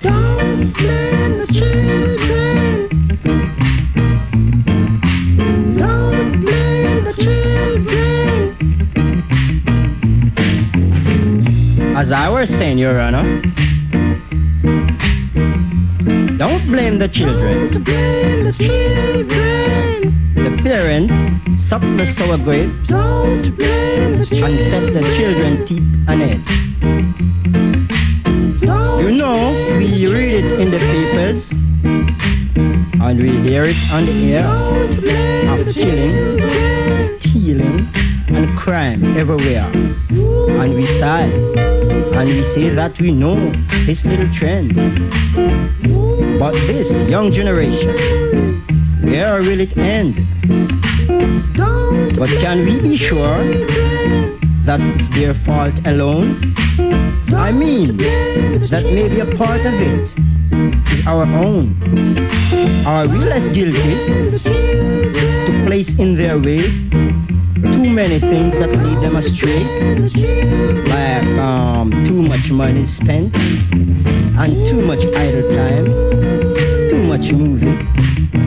Don't 0.00 0.72
blame 0.72 1.38
the 1.38 1.46
children. 1.46 2.88
Don't 5.78 6.44
blame 6.44 7.04
the 7.04 7.12
children. 7.12 8.56
As 11.96 12.10
I 12.10 12.28
was 12.28 12.48
saying, 12.50 12.78
Your 12.78 13.00
Honor, 13.00 13.22
don't 16.36 16.66
blame 16.66 16.98
the 16.98 17.08
children. 17.08 17.70
Don't 17.72 17.84
blame 17.84 18.44
the 18.44 18.52
children. 18.52 20.12
The 20.34 20.62
parent 20.62 21.10
the 21.68 22.06
sour 22.16 22.38
grapes 22.38 22.88
Don't 22.88 23.56
blame 23.56 24.18
the 24.18 24.18
and 24.18 24.28
children. 24.28 24.58
set 24.70 24.94
the 24.94 25.02
children 25.16 25.66
teeth 25.66 26.08
on 26.08 26.22
edge. 26.22 26.65
Know, 29.26 29.50
we 29.78 30.06
read 30.06 30.44
it 30.44 30.60
in 30.60 30.70
the 30.70 30.78
papers 30.78 31.50
and 33.02 33.18
we 33.18 33.36
hear 33.40 33.64
it 33.64 33.76
on 33.90 34.06
the 34.06 34.34
air 34.34 34.46
of 35.50 35.66
killing, 35.74 36.14
stealing, 37.18 37.88
and 38.28 38.56
crime 38.56 39.16
everywhere. 39.16 39.68
And 40.62 40.74
we 40.76 40.86
sigh 41.00 41.26
and 42.14 42.28
we 42.28 42.44
say 42.44 42.68
that 42.68 43.00
we 43.00 43.10
know 43.10 43.34
this 43.84 44.04
little 44.04 44.32
trend. 44.32 44.76
But 46.38 46.52
this 46.70 46.88
young 47.10 47.32
generation, 47.32 48.62
where 49.02 49.42
will 49.42 49.58
it 49.58 49.76
end? 49.76 50.14
But 52.16 52.30
can 52.38 52.64
we 52.64 52.80
be 52.80 52.96
sure 52.96 53.42
that 54.66 54.78
it's 54.80 55.08
their 55.08 55.34
fault 55.34 55.74
alone? 55.84 56.54
I 57.46 57.52
mean, 57.52 57.96
that 58.70 58.82
maybe 58.86 59.20
a 59.20 59.36
part 59.36 59.60
of 59.60 59.72
it 59.74 60.10
is 60.90 61.06
our 61.06 61.22
own. 61.22 61.78
Are 62.84 63.06
we 63.06 63.18
less 63.18 63.48
guilty 63.50 63.94
to 64.34 65.62
place 65.64 65.94
in 65.94 66.16
their 66.16 66.40
way 66.40 66.62
too 67.62 67.88
many 67.88 68.18
things 68.18 68.58
that 68.58 68.72
lead 68.72 69.00
them 69.00 69.14
astray? 69.14 69.62
Like 70.90 71.38
um, 71.38 71.92
too 72.04 72.20
much 72.20 72.50
money 72.50 72.84
spent 72.84 73.32
and 73.36 74.66
too 74.66 74.82
much 74.82 75.06
idle 75.14 75.48
time, 75.48 75.86
too 76.90 77.02
much 77.04 77.30
movie, 77.30 77.78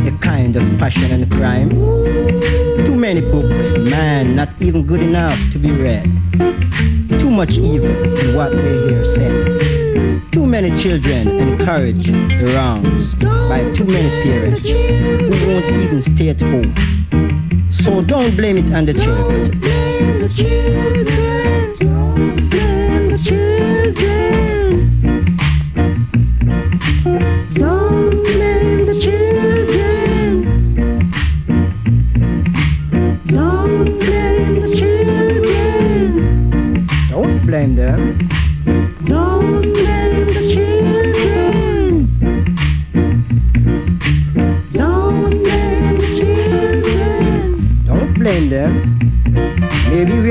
a 0.10 0.18
kind 0.20 0.58
of 0.58 0.64
passion 0.78 1.10
and 1.10 1.32
crime. 1.32 1.70
Too 1.70 2.96
many 2.96 3.22
books, 3.22 3.78
man, 3.78 4.36
not 4.36 4.50
even 4.60 4.86
good 4.86 5.00
enough 5.02 5.40
to 5.54 5.58
be 5.58 5.72
read. 5.72 6.99
Too 7.30 7.36
much 7.36 7.58
evil 7.60 8.18
in 8.18 8.36
what 8.36 8.52
they 8.52 8.90
hear 8.90 9.06
said. 9.06 10.32
Too 10.32 10.48
many 10.48 10.76
children 10.82 11.28
encourage 11.28 12.08
the 12.08 12.54
wrongs 12.56 13.14
by 13.48 13.72
too 13.76 13.86
many 13.86 14.10
parents 14.24 14.68
who 14.68 15.48
won't 15.48 15.66
even 15.66 16.02
stay 16.02 16.30
at 16.30 16.42
home. 16.42 16.74
So 17.72 18.02
don't 18.02 18.36
blame 18.36 18.58
it 18.58 18.74
on 18.74 18.88
the 18.88 18.96
children. 18.96 19.62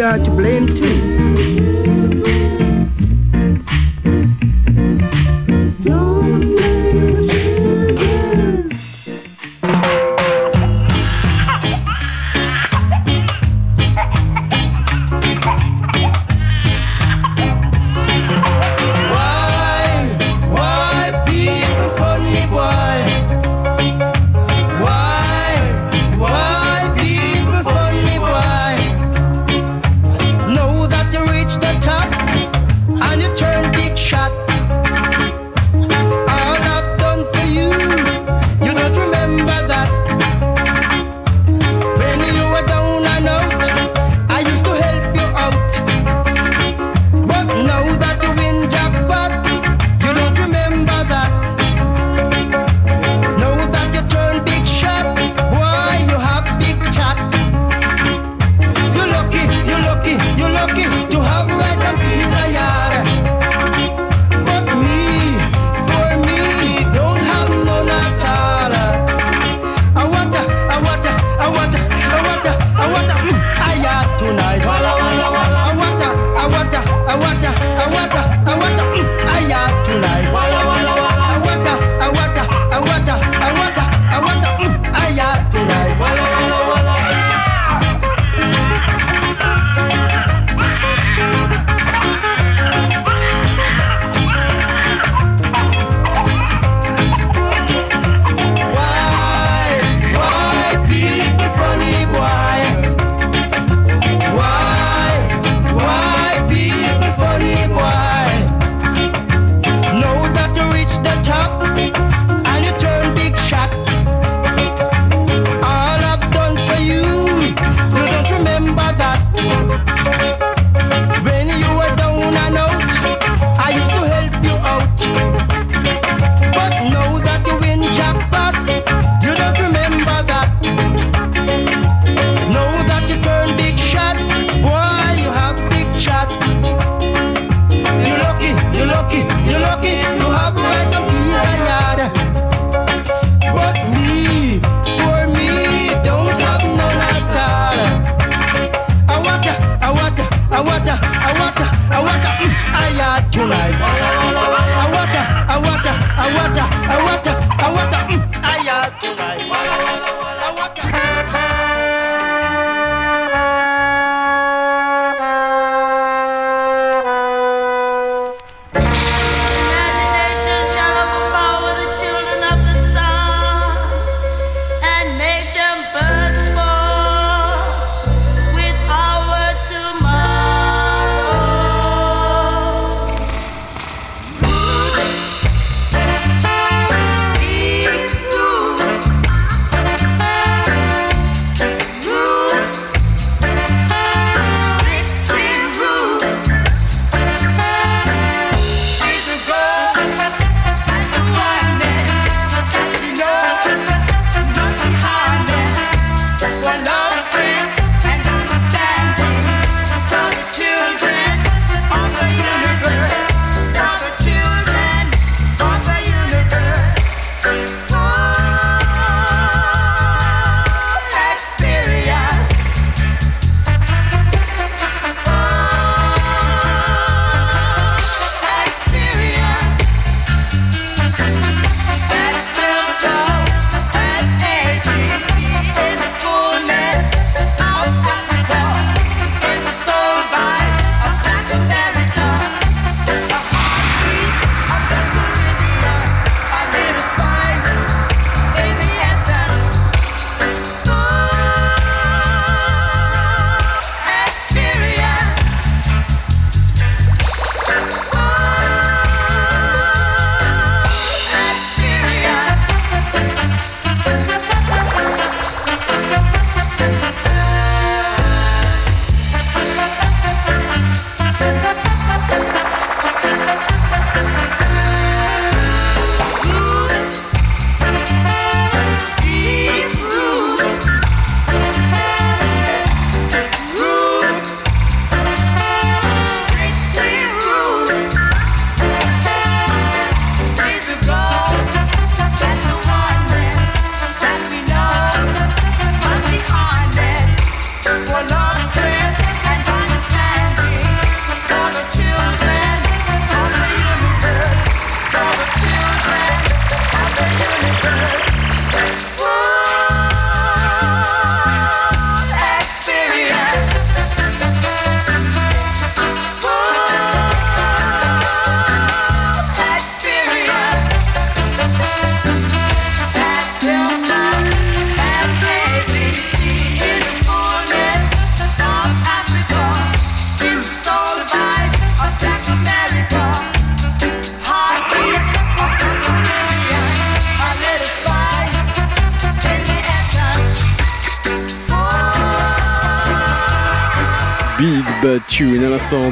Are 0.08 0.18
to 0.24 0.30
blame 0.30 0.74
too. 0.74 0.97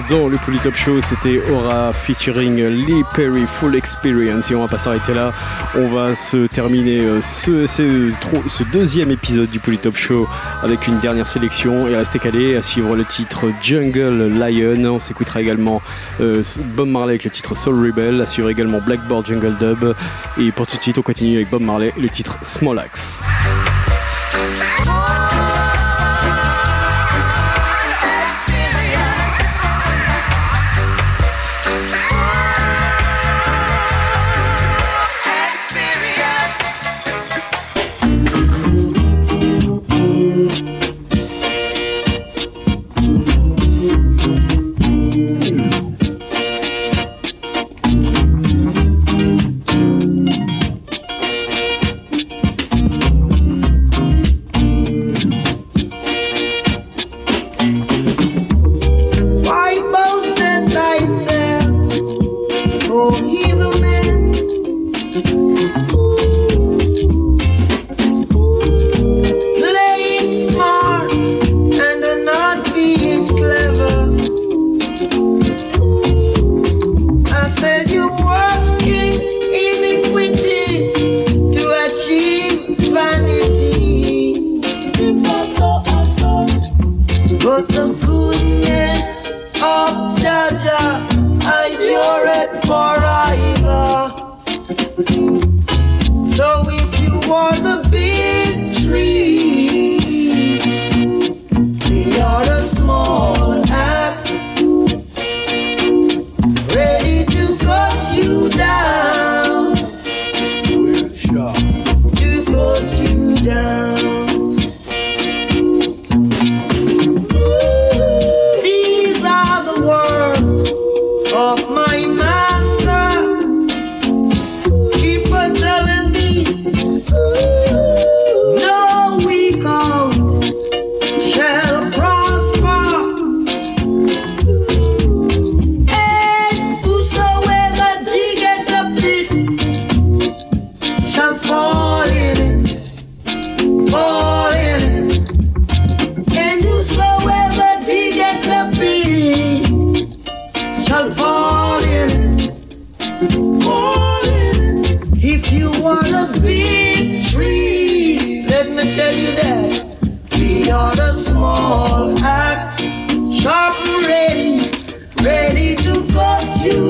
dans 0.08 0.28
le 0.28 0.36
Pouli 0.36 0.58
Top 0.58 0.74
Show, 0.76 1.00
c'était 1.00 1.40
Aura 1.50 1.92
featuring 1.92 2.62
Lee 2.64 3.02
Perry 3.14 3.46
Full 3.46 3.74
Experience. 3.74 4.50
Et 4.50 4.54
on 4.54 4.60
va 4.62 4.68
pas 4.68 4.78
s'arrêter 4.78 5.14
là. 5.14 5.32
On 5.74 5.88
va 5.88 6.14
se 6.14 6.46
terminer 6.46 7.00
euh, 7.00 7.20
ce, 7.20 8.62
deuxième 8.70 9.10
épisode 9.10 9.50
du 9.50 9.58
Pouli 9.58 9.78
Top 9.78 9.96
Show 9.96 10.28
avec 10.62 10.86
une 10.86 11.00
dernière 11.00 11.26
sélection. 11.26 11.88
Et 11.88 11.96
restez 11.96 12.18
calés 12.18 12.56
à 12.56 12.62
suivre 12.62 12.96
le 12.96 13.04
titre 13.04 13.50
Jungle 13.60 14.28
Lion. 14.28 14.94
On 14.94 15.00
s'écoutera 15.00 15.40
également 15.40 15.82
euh, 16.20 16.42
Bob 16.76 16.88
Marley 16.88 17.12
avec 17.12 17.24
le 17.24 17.30
titre 17.30 17.56
Soul 17.56 17.74
Rebel. 17.74 18.20
À 18.20 18.26
suivre 18.26 18.50
également 18.50 18.80
Blackboard 18.80 19.26
Jungle 19.26 19.56
Dub. 19.58 19.94
Et 20.38 20.52
pour 20.52 20.66
tout 20.66 20.76
de 20.76 20.82
suite, 20.82 20.98
on 20.98 21.02
continue 21.02 21.36
avec 21.36 21.50
Bob 21.50 21.62
Marley 21.62 21.92
le 21.98 22.08
titre 22.08 22.38
Small 22.42 22.78
Axe. 22.78 23.24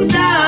down. 0.08 0.45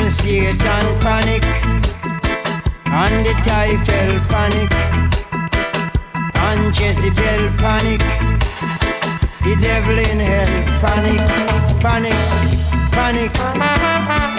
and 0.00 0.12
Satan 0.12 0.86
panic, 1.02 1.44
and 2.86 3.26
the 3.26 3.34
Typhel 3.44 4.10
panic, 4.30 4.72
and 6.46 6.78
Jezebel 6.78 7.42
panic, 7.58 8.00
the 9.42 9.56
devil 9.60 9.98
in 9.98 10.20
hell 10.20 10.52
panic, 10.80 11.20
panic, 11.80 12.14
panic. 12.92 13.32
panic. 13.32 14.29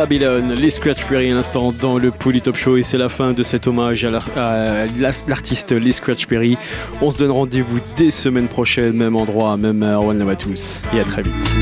Babylon, 0.00 0.54
les 0.56 0.70
Scratch 0.70 1.04
Perry 1.04 1.30
à 1.30 1.34
l'instant 1.34 1.74
dans 1.78 1.98
le 1.98 2.10
Pouli 2.10 2.40
Top 2.40 2.56
Show 2.56 2.78
et 2.78 2.82
c'est 2.82 2.96
la 2.96 3.10
fin 3.10 3.34
de 3.34 3.42
cet 3.42 3.66
hommage 3.66 4.02
à 4.02 4.86
l'artiste 5.28 5.72
les 5.72 5.92
Scratch 5.92 6.26
Perry. 6.26 6.56
On 7.02 7.10
se 7.10 7.18
donne 7.18 7.30
rendez-vous 7.30 7.80
dès 7.98 8.10
semaine 8.10 8.48
prochaine, 8.48 8.94
même 8.94 9.14
endroit, 9.14 9.58
même 9.58 9.82
heure. 9.82 10.02
One 10.02 10.26
à 10.26 10.36
tous 10.36 10.84
et 10.94 11.00
à 11.00 11.04
très 11.04 11.20
vite. 11.20 11.58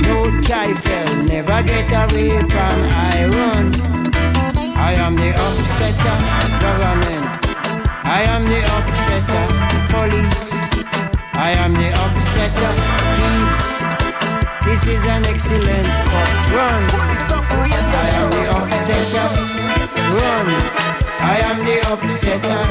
upsetter. 21.88 22.62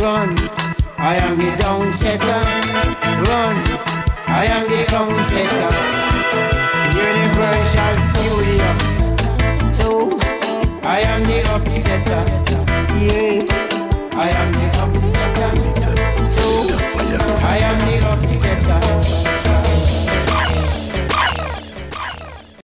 Run, 0.00 0.38
I 0.98 1.16
am 1.16 1.36
the 1.38 1.50
downsetter. 1.62 2.40
Run, 3.26 3.56
I 4.28 4.44
am 4.46 4.64
the 4.70 4.82
downsetter. 4.92 5.70
Universal 7.08 7.94
Studio. 8.08 8.68
Two, 9.78 10.18
I 10.86 11.00
am 11.00 11.22
the 11.24 11.38
upsetter. 11.54 12.37